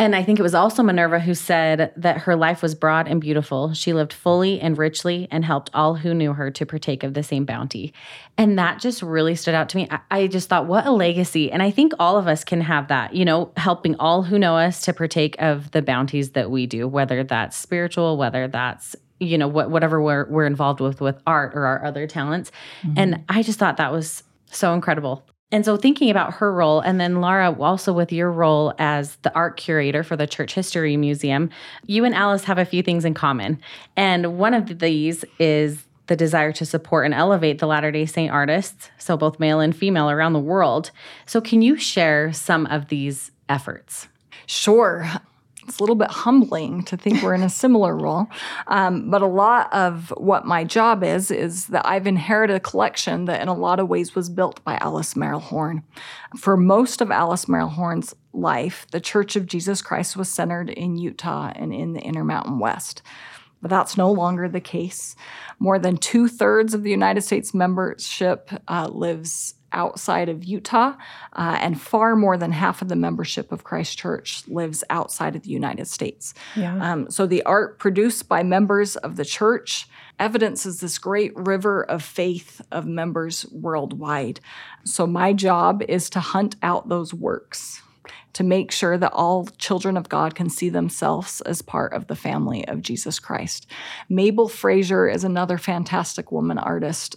And 0.00 0.16
I 0.16 0.22
think 0.22 0.38
it 0.38 0.42
was 0.42 0.54
also 0.54 0.82
Minerva 0.82 1.20
who 1.20 1.34
said 1.34 1.92
that 1.94 2.16
her 2.22 2.34
life 2.34 2.62
was 2.62 2.74
broad 2.74 3.06
and 3.06 3.20
beautiful. 3.20 3.74
She 3.74 3.92
lived 3.92 4.14
fully 4.14 4.58
and 4.58 4.78
richly 4.78 5.28
and 5.30 5.44
helped 5.44 5.68
all 5.74 5.96
who 5.96 6.14
knew 6.14 6.32
her 6.32 6.50
to 6.52 6.64
partake 6.64 7.02
of 7.02 7.12
the 7.12 7.22
same 7.22 7.44
bounty. 7.44 7.92
And 8.38 8.58
that 8.58 8.80
just 8.80 9.02
really 9.02 9.34
stood 9.34 9.52
out 9.52 9.68
to 9.68 9.76
me. 9.76 9.88
I, 9.90 10.00
I 10.10 10.26
just 10.26 10.48
thought, 10.48 10.64
what 10.64 10.86
a 10.86 10.90
legacy. 10.90 11.52
And 11.52 11.62
I 11.62 11.70
think 11.70 11.92
all 11.98 12.16
of 12.16 12.28
us 12.28 12.44
can 12.44 12.62
have 12.62 12.88
that, 12.88 13.14
you 13.14 13.26
know, 13.26 13.52
helping 13.58 13.94
all 13.96 14.22
who 14.22 14.38
know 14.38 14.56
us 14.56 14.80
to 14.86 14.94
partake 14.94 15.36
of 15.38 15.70
the 15.72 15.82
bounties 15.82 16.30
that 16.30 16.50
we 16.50 16.64
do, 16.64 16.88
whether 16.88 17.22
that's 17.22 17.54
spiritual, 17.58 18.16
whether 18.16 18.48
that's 18.48 18.96
you 19.18 19.36
know 19.36 19.48
what 19.48 19.70
whatever 19.70 20.00
we're, 20.00 20.24
we're 20.30 20.46
involved 20.46 20.80
with 20.80 21.02
with 21.02 21.20
art 21.26 21.52
or 21.54 21.66
our 21.66 21.84
other 21.84 22.06
talents 22.06 22.50
mm-hmm. 22.80 22.94
and 22.96 23.22
i 23.28 23.42
just 23.42 23.58
thought 23.58 23.76
that 23.76 23.92
was 23.92 24.22
so 24.46 24.72
incredible 24.72 25.22
and 25.52 25.64
so, 25.64 25.76
thinking 25.76 26.10
about 26.10 26.34
her 26.34 26.52
role, 26.52 26.80
and 26.80 27.00
then 27.00 27.20
Laura, 27.20 27.52
also 27.60 27.92
with 27.92 28.12
your 28.12 28.30
role 28.30 28.72
as 28.78 29.16
the 29.22 29.34
art 29.34 29.56
curator 29.56 30.04
for 30.04 30.16
the 30.16 30.26
Church 30.26 30.54
History 30.54 30.96
Museum, 30.96 31.50
you 31.86 32.04
and 32.04 32.14
Alice 32.14 32.44
have 32.44 32.58
a 32.58 32.64
few 32.64 32.82
things 32.82 33.04
in 33.04 33.14
common. 33.14 33.60
And 33.96 34.38
one 34.38 34.54
of 34.54 34.78
these 34.78 35.24
is 35.40 35.84
the 36.06 36.16
desire 36.16 36.52
to 36.52 36.64
support 36.64 37.04
and 37.04 37.14
elevate 37.14 37.58
the 37.58 37.66
Latter 37.66 37.90
day 37.90 38.06
Saint 38.06 38.32
artists, 38.32 38.90
so 38.98 39.16
both 39.16 39.40
male 39.40 39.60
and 39.60 39.74
female 39.74 40.08
around 40.08 40.34
the 40.34 40.38
world. 40.38 40.92
So, 41.26 41.40
can 41.40 41.62
you 41.62 41.76
share 41.76 42.32
some 42.32 42.66
of 42.66 42.88
these 42.88 43.32
efforts? 43.48 44.06
Sure 44.46 45.10
it's 45.70 45.78
a 45.78 45.82
little 45.84 45.94
bit 45.94 46.10
humbling 46.10 46.82
to 46.82 46.96
think 46.96 47.22
we're 47.22 47.32
in 47.32 47.44
a 47.44 47.48
similar 47.48 47.96
role. 47.96 48.26
Um, 48.66 49.08
but 49.08 49.22
a 49.22 49.26
lot 49.26 49.72
of 49.72 50.12
what 50.16 50.44
my 50.44 50.64
job 50.64 51.04
is, 51.04 51.30
is 51.30 51.68
that 51.68 51.86
I've 51.86 52.08
inherited 52.08 52.56
a 52.56 52.60
collection 52.60 53.26
that 53.26 53.40
in 53.40 53.46
a 53.46 53.54
lot 53.54 53.78
of 53.78 53.88
ways 53.88 54.16
was 54.16 54.28
built 54.28 54.64
by 54.64 54.78
Alice 54.80 55.14
Merrill 55.14 55.38
Horne. 55.38 55.84
For 56.36 56.56
most 56.56 57.00
of 57.00 57.12
Alice 57.12 57.48
Merrill 57.48 57.68
Horne's 57.68 58.16
life, 58.32 58.84
the 58.90 59.00
Church 59.00 59.36
of 59.36 59.46
Jesus 59.46 59.80
Christ 59.80 60.16
was 60.16 60.28
centered 60.28 60.70
in 60.70 60.96
Utah 60.96 61.52
and 61.54 61.72
in 61.72 61.92
the 61.92 62.02
Intermountain 62.02 62.58
West. 62.58 63.02
But 63.62 63.70
that's 63.70 63.96
no 63.96 64.10
longer 64.10 64.48
the 64.48 64.60
case. 64.60 65.14
More 65.60 65.78
than 65.78 65.98
two 65.98 66.26
thirds 66.26 66.74
of 66.74 66.82
the 66.82 66.90
United 66.90 67.20
States 67.20 67.54
membership 67.54 68.50
uh, 68.66 68.88
lives 68.88 69.54
outside 69.72 70.28
of 70.28 70.44
Utah, 70.44 70.94
uh, 71.32 71.58
and 71.60 71.80
far 71.80 72.16
more 72.16 72.36
than 72.36 72.52
half 72.52 72.82
of 72.82 72.88
the 72.88 72.96
membership 72.96 73.52
of 73.52 73.64
Christ 73.64 73.98
Church 73.98 74.42
lives 74.48 74.84
outside 74.90 75.36
of 75.36 75.42
the 75.42 75.50
United 75.50 75.86
States. 75.86 76.34
Yeah. 76.56 76.92
Um, 76.92 77.10
so 77.10 77.26
the 77.26 77.42
art 77.44 77.78
produced 77.78 78.28
by 78.28 78.42
members 78.42 78.96
of 78.96 79.16
the 79.16 79.24
church 79.24 79.88
evidences 80.18 80.80
this 80.80 80.98
great 80.98 81.36
river 81.36 81.82
of 81.84 82.02
faith 82.02 82.60
of 82.70 82.86
members 82.86 83.46
worldwide. 83.52 84.40
So 84.84 85.06
my 85.06 85.32
job 85.32 85.82
is 85.88 86.10
to 86.10 86.20
hunt 86.20 86.56
out 86.62 86.88
those 86.88 87.14
works. 87.14 87.82
To 88.34 88.44
make 88.44 88.70
sure 88.70 88.96
that 88.96 89.12
all 89.12 89.46
children 89.58 89.96
of 89.96 90.08
God 90.08 90.36
can 90.36 90.48
see 90.48 90.68
themselves 90.68 91.40
as 91.40 91.62
part 91.62 91.92
of 91.92 92.06
the 92.06 92.14
family 92.14 92.66
of 92.68 92.80
Jesus 92.80 93.18
Christ. 93.18 93.66
Mabel 94.08 94.46
Frazer 94.48 95.08
is 95.08 95.24
another 95.24 95.58
fantastic 95.58 96.30
woman 96.30 96.56
artist 96.56 97.16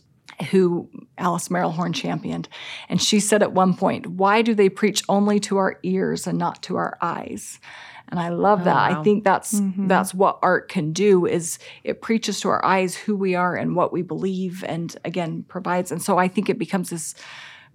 who 0.52 0.90
Alice 1.18 1.50
Merrill-Horne 1.50 1.94
championed. 1.94 2.48
And 2.90 3.02
she 3.02 3.20
said 3.20 3.42
at 3.42 3.54
one 3.54 3.76
point, 3.76 4.08
Why 4.08 4.42
do 4.42 4.54
they 4.54 4.70
preach 4.70 5.04
only 5.10 5.40
to 5.42 5.58
our 5.58 5.80
ears 5.84 6.28
and 6.28 6.38
not 6.38 6.64
to 6.64 6.78
our 6.78 6.98
eyes? 7.02 7.60
And 8.10 8.20
I 8.20 8.30
love 8.30 8.62
oh, 8.62 8.66
that. 8.66 8.92
Wow. 8.92 9.00
I 9.00 9.04
think 9.04 9.24
that's 9.24 9.60
mm-hmm. 9.60 9.88
that's 9.88 10.14
what 10.14 10.40
art 10.42 10.70
can 10.70 10.94
do 10.94 11.26
is 11.26 11.58
it 11.84 12.02
preaches 12.02 12.40
to 12.42 12.50
our 12.50 12.64
eyes 12.64 12.96
who 12.96 13.16
we 13.16 13.34
are 13.34 13.56
and 13.56 13.76
what 13.76 13.92
we 13.92 14.02
believe 14.02 14.64
and 14.68 14.96
again 15.04 15.44
provides. 15.48 15.92
And 15.92 16.02
so 16.02 16.18
I 16.18 16.28
think 16.28 16.50
it 16.50 16.60
becomes 16.60 16.90
this 16.90 17.16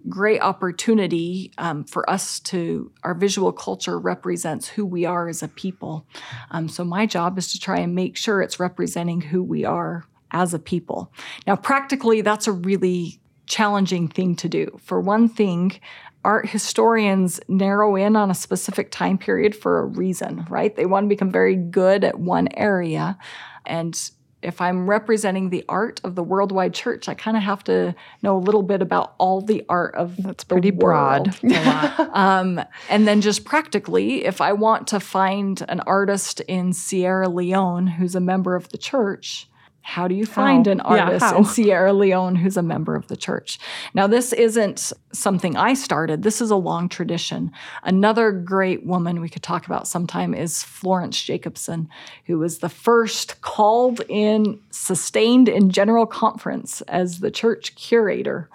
great 0.07 0.39
opportunity 0.39 1.51
um, 1.57 1.83
for 1.83 2.09
us 2.09 2.39
to 2.39 2.91
our 3.03 3.13
visual 3.13 3.51
culture 3.51 3.99
represents 3.99 4.69
who 4.69 4.85
we 4.85 5.03
are 5.03 5.27
as 5.27 5.43
a 5.43 5.47
people 5.49 6.05
um, 6.51 6.69
so 6.69 6.85
my 6.85 7.05
job 7.05 7.37
is 7.37 7.51
to 7.51 7.59
try 7.59 7.79
and 7.79 7.93
make 7.93 8.15
sure 8.15 8.41
it's 8.41 8.61
representing 8.61 9.19
who 9.19 9.43
we 9.43 9.65
are 9.65 10.05
as 10.31 10.53
a 10.53 10.59
people. 10.59 11.11
Now, 11.47 11.55
practically, 11.55 12.21
that's 12.21 12.47
a 12.47 12.51
really 12.51 13.19
challenging 13.45 14.07
thing 14.07 14.35
to 14.37 14.49
do. 14.49 14.79
For 14.81 15.01
one 15.01 15.27
thing, 15.27 15.79
art 16.23 16.47
historians 16.47 17.39
narrow 17.47 17.95
in 17.95 18.15
on 18.15 18.29
a 18.29 18.35
specific 18.35 18.91
time 18.91 19.17
period 19.17 19.55
for 19.55 19.79
a 19.79 19.85
reason, 19.85 20.45
right? 20.49 20.75
They 20.75 20.85
want 20.85 21.05
to 21.05 21.09
become 21.09 21.31
very 21.31 21.55
good 21.55 22.03
at 22.03 22.19
one 22.19 22.49
area. 22.55 23.17
And 23.65 23.99
if 24.41 24.61
I'm 24.61 24.89
representing 24.89 25.49
the 25.49 25.65
art 25.67 25.99
of 26.03 26.15
the 26.15 26.23
worldwide 26.23 26.73
church, 26.73 27.09
I 27.09 27.13
kind 27.13 27.35
of 27.35 27.43
have 27.43 27.63
to 27.65 27.93
know 28.21 28.37
a 28.37 28.39
little 28.39 28.63
bit 28.63 28.81
about 28.81 29.15
all 29.17 29.41
the 29.41 29.65
art 29.67 29.95
of 29.95 30.15
that's 30.17 30.45
pretty 30.45 30.71
broad. 30.71 31.35
um, 32.13 32.61
and 32.89 33.07
then 33.07 33.19
just 33.19 33.43
practically, 33.43 34.25
if 34.25 34.39
I 34.39 34.53
want 34.53 34.87
to 34.87 34.99
find 34.99 35.63
an 35.67 35.81
artist 35.81 36.39
in 36.41 36.71
Sierra 36.71 37.27
Leone 37.27 37.87
who's 37.87 38.15
a 38.15 38.21
member 38.21 38.55
of 38.55 38.69
the 38.69 38.77
church, 38.77 39.48
how 39.89 40.07
do 40.07 40.13
you 40.13 40.25
find 40.25 40.67
how? 40.67 40.71
an 40.71 40.81
artist 40.81 41.25
yeah, 41.25 41.37
in 41.37 41.45
Sierra 41.45 41.93
Leone 41.93 42.35
who's 42.35 42.57
a 42.57 42.61
member 42.61 42.95
of 42.95 43.07
the 43.07 43.17
church? 43.17 43.57
Now, 43.95 44.05
this 44.05 44.33
isn't 44.33 44.93
something 45.11 45.57
I 45.57 45.73
started. 45.73 46.21
This 46.21 46.41
is 46.41 46.51
a 46.51 46.55
long 46.55 46.89
tradition. 46.89 47.51
Another 47.83 48.31
great 48.31 48.85
woman 48.85 49.19
we 49.19 49.29
could 49.29 49.41
talk 49.41 49.65
about 49.65 49.87
sometime 49.87 50.35
is 50.35 50.63
Florence 50.63 51.19
Jacobsen, 51.19 51.89
who 52.25 52.37
was 52.37 52.59
the 52.59 52.69
first 52.69 53.41
called 53.41 54.01
in, 54.07 54.59
sustained 54.69 55.49
in 55.49 55.71
general 55.71 56.05
conference 56.05 56.81
as 56.81 57.19
the 57.19 57.31
church 57.31 57.73
curator. 57.73 58.47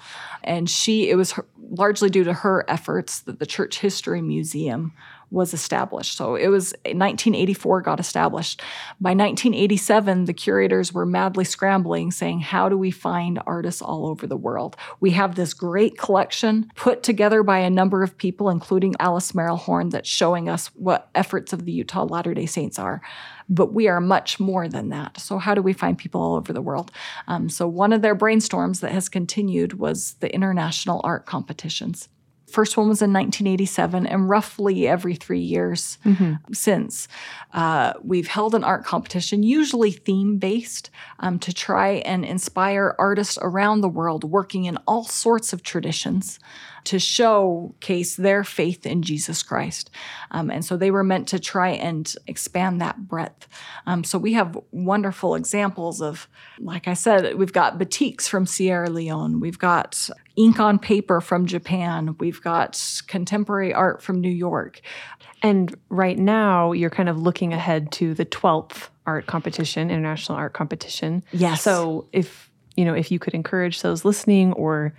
And 0.45 0.71
she, 0.71 1.11
it 1.11 1.17
was 1.17 1.33
her, 1.33 1.45
largely 1.71 2.11
due 2.11 2.25
to 2.25 2.33
her 2.33 2.65
efforts 2.69 3.21
that 3.23 3.41
the 3.41 3.47
Church 3.47 3.81
History 3.81 4.23
Museum 4.23 4.93
was 5.35 5.53
established. 5.53 6.17
So 6.17 6.37
it 6.37 6.49
was 6.49 6.73
1984 6.85 7.83
got 7.83 8.01
established. 8.01 8.63
By 9.01 9.11
1987, 9.11 10.25
the 10.25 10.33
curators 10.33 10.93
were 10.93 11.05
madly 11.05 11.45
scrambling, 11.45 12.13
saying, 12.13 12.41
How 12.41 12.69
do 12.69 12.79
we 12.79 12.91
find 12.91 13.41
artists 13.47 13.83
all 13.83 14.07
over 14.07 14.27
the 14.27 14.37
world? 14.37 14.77
We 15.01 15.11
have 15.11 15.35
this 15.35 15.53
great 15.53 15.99
collection 15.99 16.71
put 16.77 17.03
together 17.03 17.43
by 17.43 17.59
a 17.59 17.71
number 17.71 18.03
of 18.03 18.17
people, 18.17 18.49
including 18.49 18.95
Alice 19.01 19.35
Merrill 19.35 19.57
Horne, 19.57 19.91
that's 19.91 20.09
showing 20.09 20.49
us 20.49 20.69
what 20.69 21.11
efforts 21.15 21.53
of 21.53 21.65
the 21.65 21.73
Utah 21.73 22.05
Latter 22.05 22.33
day 22.33 22.47
Saints 22.47 22.79
are. 22.79 23.03
But 23.49 23.75
we 23.75 23.89
are 23.89 24.01
much 24.01 24.41
more 24.41 24.69
than 24.69 24.89
that. 24.89 25.21
So, 25.21 25.39
how 25.39 25.55
do 25.55 25.61
we 25.61 25.75
find 25.75 25.99
people 25.99 26.23
all 26.23 26.37
over 26.37 26.53
the 26.53 26.63
world? 26.63 26.91
Um, 27.27 27.51
so, 27.51 27.67
one 27.67 27.93
of 27.93 28.01
their 28.01 28.17
brainstorms 28.17 28.81
that 28.81 28.93
has 28.93 29.11
continued 29.11 29.75
was 29.75 30.15
the 30.21 30.33
international 30.33 31.03
art 31.05 31.27
competitions. 31.27 32.09
First 32.55 32.77
one 32.77 32.89
was 32.89 33.03
in 33.03 33.13
1987, 33.13 34.07
and 34.07 34.31
roughly 34.31 34.87
every 34.87 35.17
three 35.17 35.41
years 35.41 35.99
mm-hmm. 36.05 36.35
since, 36.53 37.09
uh, 37.53 37.95
we've 38.01 38.29
held 38.29 38.55
an 38.55 38.63
art 38.63 38.85
competition, 38.85 39.43
usually 39.43 39.91
theme 39.91 40.39
based, 40.39 40.89
um, 41.19 41.41
to 41.41 41.53
try 41.53 41.95
and 41.95 42.25
inspire 42.25 42.95
artists 42.97 43.41
around 43.43 43.81
the 43.81 43.89
world 43.89 44.23
working 44.23 44.67
in 44.67 44.79
all 44.87 45.03
sorts 45.03 45.53
of 45.53 45.65
traditions 45.65 46.39
to 46.85 46.99
showcase 46.99 48.17
their 48.17 48.45
faith 48.45 48.87
in 48.87 49.03
Jesus 49.03 49.43
Christ. 49.43 49.91
Um, 50.31 50.51
and 50.51 50.65
so 50.65 50.77
they 50.77 50.91
were 50.91 51.05
meant 51.05 51.29
to 51.29 51.39
try 51.39 51.71
and 51.71 52.15
expand 52.27 52.81
that 52.81 53.09
breadth. 53.09 53.49
Um, 53.87 54.05
so 54.05 54.19
we 54.19 54.35
have 54.35 54.59
wonderful 54.71 55.35
examples 55.35 56.01
of, 56.01 56.29
like 56.59 56.87
I 56.87 56.95
said, 56.95 57.37
we've 57.37 57.53
got 57.53 57.79
batiks 57.79 58.29
from 58.29 58.47
Sierra 58.47 58.91
Leone, 58.91 59.41
we've 59.41 59.59
got 59.59 60.09
ink 60.37 60.61
on 60.61 60.79
paper 60.79 61.21
from 61.21 61.47
Japan, 61.47 62.17
we've 62.19 62.43
got 62.43 63.03
contemporary 63.07 63.73
art 63.73 64.03
from 64.03 64.21
New 64.21 64.31
York. 64.31 64.81
And 65.43 65.77
right 65.89 66.19
now, 66.19 66.73
you're 66.73 66.91
kind 66.91 67.09
of 67.09 67.19
looking 67.19 67.53
ahead 67.53 67.93
to 67.93 68.15
the 68.15 68.25
12th 68.25 68.89
art 69.07 69.27
competition, 69.27 69.91
international 69.91 70.39
art 70.39 70.55
competition. 70.55 71.23
Yes. 71.33 71.63
So 71.63 72.09
if 72.13 72.51
you 72.77 72.85
know, 72.85 72.95
if 72.95 73.11
you 73.11 73.19
could 73.19 73.35
encourage 73.35 73.83
those 73.83 74.05
listening 74.05 74.53
or 74.55 74.95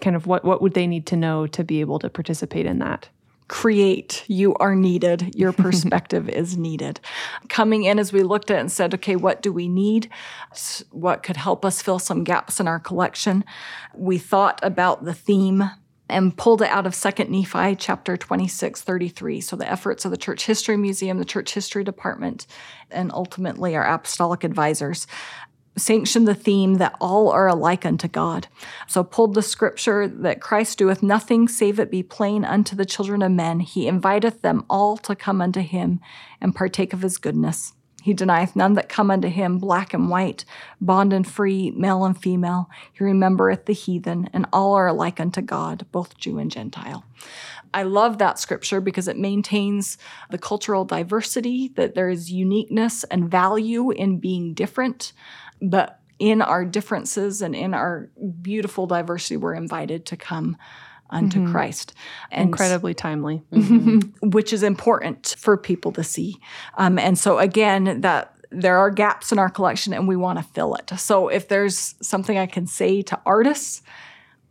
kind 0.00 0.16
of 0.16 0.26
what 0.26 0.44
what 0.44 0.62
would 0.62 0.74
they 0.74 0.86
need 0.86 1.06
to 1.06 1.16
know 1.16 1.46
to 1.48 1.64
be 1.64 1.80
able 1.80 1.98
to 2.00 2.10
participate 2.10 2.66
in 2.66 2.78
that? 2.80 3.08
create. 3.48 4.24
You 4.26 4.54
are 4.56 4.74
needed. 4.74 5.34
Your 5.34 5.52
perspective 5.64 6.28
is 6.28 6.56
needed. 6.56 7.00
Coming 7.48 7.84
in 7.84 7.98
as 7.98 8.12
we 8.12 8.22
looked 8.22 8.50
at 8.50 8.58
and 8.58 8.72
said, 8.72 8.94
okay, 8.94 9.16
what 9.16 9.42
do 9.42 9.52
we 9.52 9.68
need? 9.68 10.10
What 10.90 11.22
could 11.22 11.36
help 11.36 11.64
us 11.64 11.82
fill 11.82 11.98
some 11.98 12.24
gaps 12.24 12.60
in 12.60 12.68
our 12.68 12.80
collection? 12.80 13.44
We 13.94 14.18
thought 14.18 14.58
about 14.62 15.04
the 15.04 15.14
theme 15.14 15.70
and 16.08 16.36
pulled 16.36 16.62
it 16.62 16.70
out 16.70 16.86
of 16.86 16.92
2nd 16.92 17.28
Nephi 17.30 17.74
chapter 17.74 18.16
26, 18.16 18.80
33. 18.80 19.40
So 19.40 19.56
the 19.56 19.68
efforts 19.68 20.04
of 20.04 20.12
the 20.12 20.16
Church 20.16 20.46
History 20.46 20.76
Museum, 20.76 21.18
the 21.18 21.24
Church 21.24 21.52
History 21.52 21.82
Department, 21.82 22.46
and 22.92 23.10
ultimately 23.10 23.74
our 23.74 23.84
apostolic 23.84 24.44
advisors 24.44 25.08
sanctioned 25.76 26.26
the 26.26 26.34
theme 26.34 26.74
that 26.74 26.96
all 27.00 27.30
are 27.30 27.48
alike 27.48 27.84
unto 27.84 28.08
God. 28.08 28.48
So 28.86 29.04
pulled 29.04 29.34
the 29.34 29.42
scripture 29.42 30.08
that 30.08 30.40
Christ 30.40 30.78
doeth 30.78 31.02
nothing 31.02 31.48
save 31.48 31.78
it 31.78 31.90
be 31.90 32.02
plain 32.02 32.44
unto 32.44 32.74
the 32.74 32.86
children 32.86 33.22
of 33.22 33.32
men. 33.32 33.60
He 33.60 33.86
inviteth 33.86 34.42
them 34.42 34.64
all 34.70 34.96
to 34.98 35.14
come 35.14 35.40
unto 35.40 35.60
him 35.60 36.00
and 36.40 36.54
partake 36.54 36.92
of 36.92 37.02
his 37.02 37.18
goodness. 37.18 37.74
He 38.06 38.14
denieth 38.14 38.54
none 38.54 38.74
that 38.74 38.88
come 38.88 39.10
unto 39.10 39.26
him, 39.26 39.58
black 39.58 39.92
and 39.92 40.08
white, 40.08 40.44
bond 40.80 41.12
and 41.12 41.26
free, 41.26 41.72
male 41.72 42.04
and 42.04 42.16
female. 42.16 42.70
He 42.92 43.02
remembereth 43.02 43.64
the 43.64 43.72
heathen, 43.72 44.30
and 44.32 44.46
all 44.52 44.74
are 44.74 44.86
alike 44.86 45.18
unto 45.18 45.42
God, 45.42 45.86
both 45.90 46.16
Jew 46.16 46.38
and 46.38 46.48
Gentile. 46.48 47.04
I 47.74 47.82
love 47.82 48.18
that 48.18 48.38
scripture 48.38 48.80
because 48.80 49.08
it 49.08 49.18
maintains 49.18 49.98
the 50.30 50.38
cultural 50.38 50.84
diversity, 50.84 51.72
that 51.74 51.96
there 51.96 52.08
is 52.08 52.30
uniqueness 52.30 53.02
and 53.02 53.28
value 53.28 53.90
in 53.90 54.20
being 54.20 54.54
different. 54.54 55.12
But 55.60 56.00
in 56.18 56.42
our 56.42 56.64
differences 56.64 57.42
and 57.42 57.54
in 57.54 57.74
our 57.74 58.10
beautiful 58.40 58.86
diversity, 58.86 59.36
we're 59.36 59.54
invited 59.54 60.06
to 60.06 60.16
come 60.16 60.56
unto 61.10 61.40
mm-hmm. 61.40 61.52
Christ. 61.52 61.94
And 62.30 62.48
Incredibly 62.48 62.94
timely. 62.94 63.42
Mm-hmm. 63.52 64.30
Which 64.30 64.52
is 64.52 64.62
important 64.62 65.34
for 65.38 65.56
people 65.56 65.92
to 65.92 66.04
see. 66.04 66.36
Um, 66.78 66.98
and 66.98 67.18
so, 67.18 67.38
again, 67.38 68.00
that 68.00 68.32
there 68.50 68.78
are 68.78 68.90
gaps 68.90 69.32
in 69.32 69.38
our 69.38 69.50
collection 69.50 69.92
and 69.92 70.08
we 70.08 70.16
want 70.16 70.38
to 70.38 70.44
fill 70.44 70.74
it. 70.74 70.90
So, 70.98 71.28
if 71.28 71.48
there's 71.48 71.94
something 72.00 72.38
I 72.38 72.46
can 72.46 72.66
say 72.66 73.02
to 73.02 73.20
artists, 73.26 73.82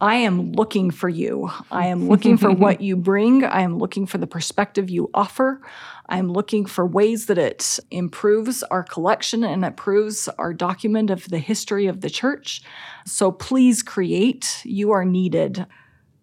I 0.01 0.15
am 0.15 0.51
looking 0.51 0.91
for 0.91 1.07
you. 1.07 1.49
I 1.71 1.87
am 1.87 2.09
looking 2.09 2.37
for 2.37 2.51
what 2.53 2.81
you 2.81 2.97
bring. 2.97 3.43
I 3.43 3.61
am 3.61 3.77
looking 3.77 4.05
for 4.05 4.17
the 4.17 4.27
perspective 4.27 4.89
you 4.89 5.09
offer. 5.13 5.61
I'm 6.07 6.31
looking 6.31 6.65
for 6.65 6.85
ways 6.85 7.27
that 7.27 7.37
it 7.37 7.79
improves 7.91 8.61
our 8.63 8.83
collection 8.83 9.43
and 9.43 9.63
improves 9.63 10.27
our 10.37 10.53
document 10.53 11.09
of 11.09 11.29
the 11.29 11.39
history 11.39 11.87
of 11.87 12.01
the 12.01 12.09
church. 12.09 12.61
So 13.05 13.31
please 13.31 13.81
create. 13.81 14.61
You 14.65 14.91
are 14.91 15.05
needed. 15.05 15.65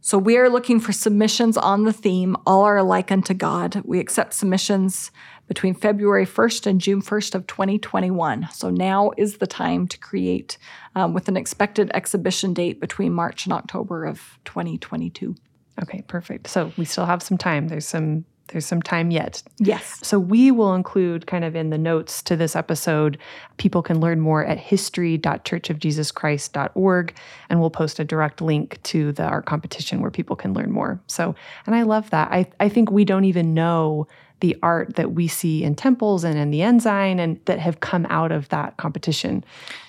So 0.05 0.19
we 0.19 0.37
are 0.37 0.51
looking 0.51 0.81
for 0.81 0.93
submissions 0.93 1.57
on 1.57 1.85
the 1.85 1.93
theme, 1.93 2.37
All 2.45 2.63
Are 2.65 2.77
Alike 2.77 3.13
Unto 3.13 3.35
God. 3.35 3.83
We 3.85 4.01
accept 4.01 4.35
submissions 4.35 5.13
between 5.53 5.75
February 5.75 6.25
1st 6.25 6.67
and 6.67 6.81
June 6.81 7.03
1st 7.03 7.35
of 7.35 7.47
2021. 7.47 8.49
So 8.55 8.71
now 8.71 9.11
is 9.19 9.37
the 9.37 9.47
time 9.47 9.87
to 9.89 9.99
create 9.99 10.57
um, 10.95 11.13
with 11.13 11.29
an 11.29 11.37
expected 11.37 11.91
exhibition 11.93 12.55
date 12.55 12.81
between 12.81 13.13
March 13.13 13.45
and 13.45 13.53
October 13.53 14.07
of 14.07 14.39
2022. 14.47 15.37
Okay, 15.83 16.05
perfect. 16.09 16.49
So 16.49 16.73
we 16.79 16.87
still 16.87 17.05
have 17.05 17.23
some 17.23 17.37
time. 17.37 17.69
There's 17.69 17.87
some 17.87 18.25
there's 18.49 18.65
some 18.65 18.81
time 18.81 19.11
yet. 19.11 19.43
Yes. 19.59 19.99
So 20.03 20.19
we 20.19 20.51
will 20.51 20.73
include 20.75 21.27
kind 21.27 21.45
of 21.45 21.55
in 21.55 21.69
the 21.69 21.77
notes 21.79 22.23
to 22.23 22.35
this 22.37 22.57
episode, 22.57 23.19
people 23.57 23.83
can 23.83 24.01
learn 24.01 24.21
more 24.21 24.43
at 24.45 24.59
history.churchofjesuschrist.org 24.59 27.15
and 27.49 27.61
we'll 27.61 27.71
post 27.71 28.01
a 28.01 28.05
direct 28.05 28.41
link 28.41 28.83
to 28.85 29.13
the 29.13 29.25
art 29.25 29.45
competition 29.47 30.01
where 30.01 30.11
people 30.11 30.37
can 30.37 30.55
learn 30.55 30.71
more. 30.71 31.03
So, 31.07 31.35
and 31.67 31.75
I 31.75 31.83
love 31.83 32.09
that. 32.11 32.31
I 32.33 32.47
I 32.59 32.71
think 32.71 32.91
we 32.91 33.05
don't 33.05 33.27
even 33.27 33.53
know 33.55 34.09
the 34.43 34.57
art 34.63 34.97
that 34.97 35.13
we 35.13 35.27
see 35.27 35.65
in 35.65 35.75
temples 35.75 36.25
and 36.25 36.37
in 36.37 36.51
the 36.51 36.61
ensign 36.61 37.19
and 37.19 37.41
that 37.47 37.59
have 37.59 37.81
come 37.81 38.07
out 38.11 38.31
of 38.31 38.49
that 38.51 38.77
competition. 38.77 39.43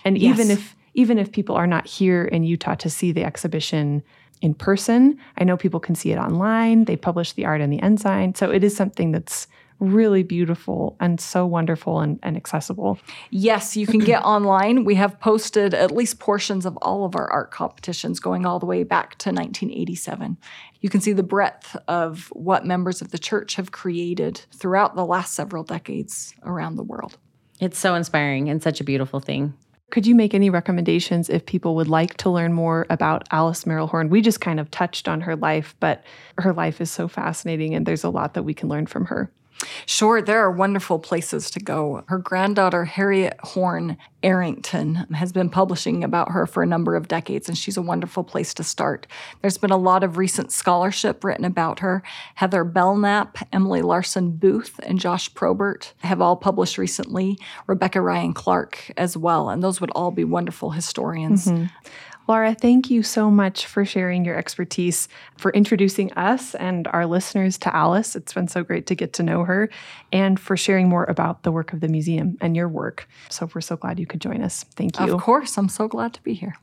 And 0.05 0.17
yes. 0.17 0.39
even 0.39 0.51
if 0.51 0.75
even 0.93 1.17
if 1.17 1.31
people 1.31 1.55
are 1.55 1.67
not 1.67 1.87
here 1.87 2.23
in 2.23 2.43
Utah 2.43 2.75
to 2.75 2.89
see 2.89 3.11
the 3.11 3.23
exhibition 3.23 4.03
in 4.41 4.53
person. 4.53 5.17
I 5.37 5.43
know 5.43 5.57
people 5.57 5.79
can 5.79 5.95
see 5.95 6.11
it 6.11 6.17
online. 6.17 6.85
They 6.85 6.95
publish 6.95 7.31
the 7.31 7.45
art 7.45 7.61
in 7.61 7.71
the 7.71 7.81
Ensign. 7.81 8.35
So 8.35 8.51
it 8.51 8.63
is 8.63 8.75
something 8.75 9.11
that's 9.11 9.47
really 9.79 10.23
beautiful 10.23 10.95
and 10.99 11.19
so 11.19 11.45
wonderful 11.45 11.99
and, 11.99 12.19
and 12.23 12.37
accessible. 12.37 12.99
Yes, 13.29 13.75
you 13.75 13.87
can 13.87 13.99
get 13.99 14.21
online. 14.25 14.83
We 14.83 14.95
have 14.95 15.19
posted 15.19 15.73
at 15.73 15.91
least 15.91 16.19
portions 16.19 16.65
of 16.65 16.77
all 16.77 17.05
of 17.05 17.15
our 17.15 17.29
art 17.29 17.51
competitions 17.51 18.19
going 18.19 18.45
all 18.45 18.59
the 18.59 18.65
way 18.65 18.83
back 18.83 19.17
to 19.19 19.29
1987. 19.29 20.37
You 20.81 20.89
can 20.89 21.01
see 21.01 21.13
the 21.13 21.23
breadth 21.23 21.75
of 21.87 22.27
what 22.33 22.65
members 22.65 23.01
of 23.01 23.11
the 23.11 23.17
church 23.17 23.55
have 23.55 23.71
created 23.71 24.41
throughout 24.53 24.95
the 24.95 25.05
last 25.05 25.33
several 25.33 25.63
decades 25.63 26.33
around 26.43 26.75
the 26.75 26.83
world. 26.83 27.17
It's 27.59 27.79
so 27.79 27.95
inspiring 27.95 28.49
and 28.49 28.61
such 28.61 28.81
a 28.81 28.83
beautiful 28.83 29.19
thing. 29.19 29.53
Could 29.93 30.07
you 30.07 30.15
make 30.15 30.33
any 30.33 30.49
recommendations 30.49 31.29
if 31.29 31.45
people 31.45 31.75
would 31.75 31.87
like 31.87 32.17
to 32.17 32.29
learn 32.31 32.51
more 32.51 32.87
about 32.89 33.27
Alice 33.29 33.67
Merrill 33.67 33.85
Horne? 33.85 34.09
We 34.09 34.21
just 34.21 34.41
kind 34.41 34.59
of 34.59 34.71
touched 34.71 35.07
on 35.07 35.21
her 35.21 35.35
life, 35.35 35.75
but 35.79 36.03
her 36.39 36.51
life 36.51 36.81
is 36.81 36.89
so 36.89 37.07
fascinating 37.07 37.75
and 37.75 37.85
there's 37.85 38.03
a 38.03 38.09
lot 38.09 38.33
that 38.33 38.41
we 38.41 38.55
can 38.55 38.69
learn 38.69 38.87
from 38.87 39.05
her. 39.05 39.31
Sure, 39.85 40.21
there 40.21 40.39
are 40.39 40.51
wonderful 40.51 40.99
places 40.99 41.49
to 41.51 41.59
go. 41.59 42.03
Her 42.07 42.17
granddaughter, 42.17 42.85
Harriet 42.85 43.35
Horne 43.41 43.97
Arrington, 44.21 44.95
has 45.13 45.31
been 45.31 45.49
publishing 45.49 46.03
about 46.03 46.31
her 46.31 46.45
for 46.47 46.63
a 46.63 46.67
number 46.67 46.95
of 46.95 47.07
decades, 47.07 47.47
and 47.47 47.57
she's 47.57 47.77
a 47.77 47.81
wonderful 47.81 48.23
place 48.23 48.53
to 48.55 48.63
start. 48.63 49.07
There's 49.41 49.57
been 49.57 49.71
a 49.71 49.77
lot 49.77 50.03
of 50.03 50.17
recent 50.17 50.51
scholarship 50.51 51.23
written 51.23 51.45
about 51.45 51.79
her. 51.79 52.03
Heather 52.35 52.63
Belnap, 52.63 53.45
Emily 53.51 53.81
Larson 53.81 54.31
Booth, 54.31 54.79
and 54.83 54.99
Josh 54.99 55.33
Probert 55.33 55.93
have 55.99 56.21
all 56.21 56.35
published 56.35 56.77
recently, 56.77 57.37
Rebecca 57.67 58.01
Ryan 58.01 58.33
Clark 58.33 58.91
as 58.97 59.17
well, 59.17 59.49
and 59.49 59.63
those 59.63 59.81
would 59.81 59.91
all 59.91 60.11
be 60.11 60.23
wonderful 60.23 60.71
historians. 60.71 61.47
Mm-hmm. 61.47 61.65
Laura, 62.27 62.55
thank 62.55 62.89
you 62.89 63.03
so 63.03 63.29
much 63.29 63.65
for 63.65 63.83
sharing 63.83 64.23
your 64.23 64.35
expertise, 64.35 65.09
for 65.37 65.51
introducing 65.51 66.11
us 66.13 66.55
and 66.55 66.87
our 66.87 67.05
listeners 67.05 67.57
to 67.57 67.75
Alice. 67.75 68.15
It's 68.15 68.33
been 68.33 68.47
so 68.47 68.63
great 68.63 68.87
to 68.87 68.95
get 68.95 69.13
to 69.13 69.23
know 69.23 69.43
her, 69.43 69.69
and 70.11 70.39
for 70.39 70.55
sharing 70.55 70.87
more 70.87 71.03
about 71.05 71.43
the 71.43 71.51
work 71.51 71.73
of 71.73 71.81
the 71.81 71.89
museum 71.89 72.37
and 72.39 72.55
your 72.55 72.69
work. 72.69 73.07
So 73.29 73.49
we're 73.53 73.61
so 73.61 73.75
glad 73.75 73.99
you 73.99 74.05
could 74.05 74.21
join 74.21 74.41
us. 74.41 74.63
Thank 74.75 74.99
you. 74.99 75.13
Of 75.13 75.21
course, 75.21 75.57
I'm 75.57 75.69
so 75.69 75.87
glad 75.87 76.13
to 76.13 76.23
be 76.23 76.33
here. 76.33 76.55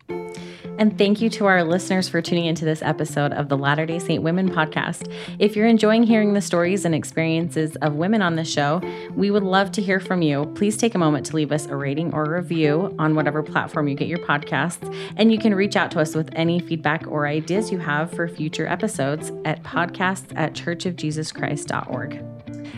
And 0.81 0.97
thank 0.97 1.21
you 1.21 1.29
to 1.31 1.45
our 1.45 1.63
listeners 1.63 2.09
for 2.09 2.23
tuning 2.23 2.47
into 2.47 2.65
this 2.65 2.81
episode 2.81 3.35
of 3.35 3.51
the 3.51 3.59
Latter 3.59 3.85
day 3.85 3.99
Saint 3.99 4.23
Women 4.23 4.49
podcast. 4.49 5.13
If 5.39 5.55
you're 5.55 5.67
enjoying 5.67 6.05
hearing 6.05 6.33
the 6.33 6.41
stories 6.41 6.87
and 6.87 6.95
experiences 6.95 7.77
of 7.83 7.97
women 7.97 8.23
on 8.23 8.37
the 8.37 8.47
show, 8.47 8.81
we 9.15 9.31
would 9.31 9.43
love 9.43 9.73
to 9.73 9.83
hear 9.83 10.01
from 10.01 10.23
you. 10.23 10.47
Please 10.55 10.79
take 10.79 10.95
a 10.95 10.99
moment 10.99 11.27
to 11.27 11.37
leave 11.37 11.53
us 11.53 11.67
a 11.67 11.77
rating 11.77 12.15
or 12.15 12.25
review 12.25 12.97
on 12.99 13.15
whatever 13.15 13.43
platform 13.43 13.89
you 13.89 13.95
get 13.95 14.09
your 14.09 14.21
podcasts. 14.21 14.91
And 15.19 15.31
you 15.31 15.39
can 15.39 15.55
reach 15.55 15.77
out 15.77 15.91
to 15.91 16.01
us 16.01 16.15
with 16.15 16.31
any 16.33 16.61
feedback 16.61 17.07
or 17.07 17.27
ideas 17.27 17.71
you 17.71 17.79
have 17.79 18.11
for 18.11 18.27
future 18.27 18.67
episodes 18.67 19.33
at 19.45 19.63
podcasts 19.63 20.33
at 20.35 20.55
churchofjesuschrist.org. 20.55 22.25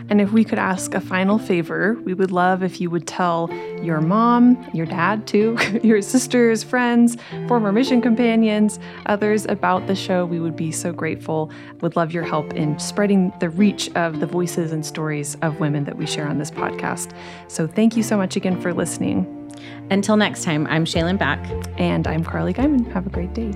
And 0.09 0.21
if 0.21 0.33
we 0.33 0.45
could 0.45 0.59
ask 0.59 0.95
a 0.95 1.01
final 1.01 1.39
favor, 1.39 1.95
we 2.05 2.15
would 2.15 2.31
love 2.31 2.63
if 2.63 2.81
you 2.81 2.91
would 2.91 3.07
tell 3.07 3.53
your 3.83 4.01
mom, 4.01 4.65
your 4.73 4.87
dad 4.87 5.27
too, 5.27 5.57
your 5.83 6.03
sisters, 6.03 6.63
friends, 6.63 7.17
former 7.49 7.73
mission 7.73 8.01
companions, 8.01 8.79
others 9.07 9.47
about 9.47 9.87
the 9.87 9.95
show. 9.95 10.25
We 10.25 10.41
would 10.41 10.57
be 10.57 10.73
so 10.73 10.93
grateful. 10.93 11.51
Would 11.81 11.97
love 11.97 12.13
your 12.13 12.25
help 12.25 12.53
in 12.55 12.79
spreading 12.79 13.33
the 13.41 13.51
reach 13.51 13.91
of 13.95 14.21
the 14.21 14.27
voices 14.27 14.73
and 14.73 14.85
stories 14.85 15.37
of 15.43 15.61
women 15.61 15.85
that 15.85 15.97
we 15.97 16.07
share 16.07 16.29
on 16.29 16.39
this 16.39 16.51
podcast. 16.51 17.13
So 17.49 17.67
thank 17.67 17.97
you 17.97 18.03
so 18.03 18.17
much 18.17 18.37
again 18.37 18.61
for 18.61 18.73
listening. 18.73 19.39
Until 19.91 20.17
next 20.17 20.45
time, 20.45 20.67
I'm 20.69 20.85
Shaylin 20.85 21.19
Back. 21.19 21.39
And 21.79 22.07
I'm 22.07 22.25
Carly 22.25 22.55
Guyman. 22.55 22.91
Have 22.93 23.07
a 23.07 23.11
great 23.11 23.35
day. 23.35 23.53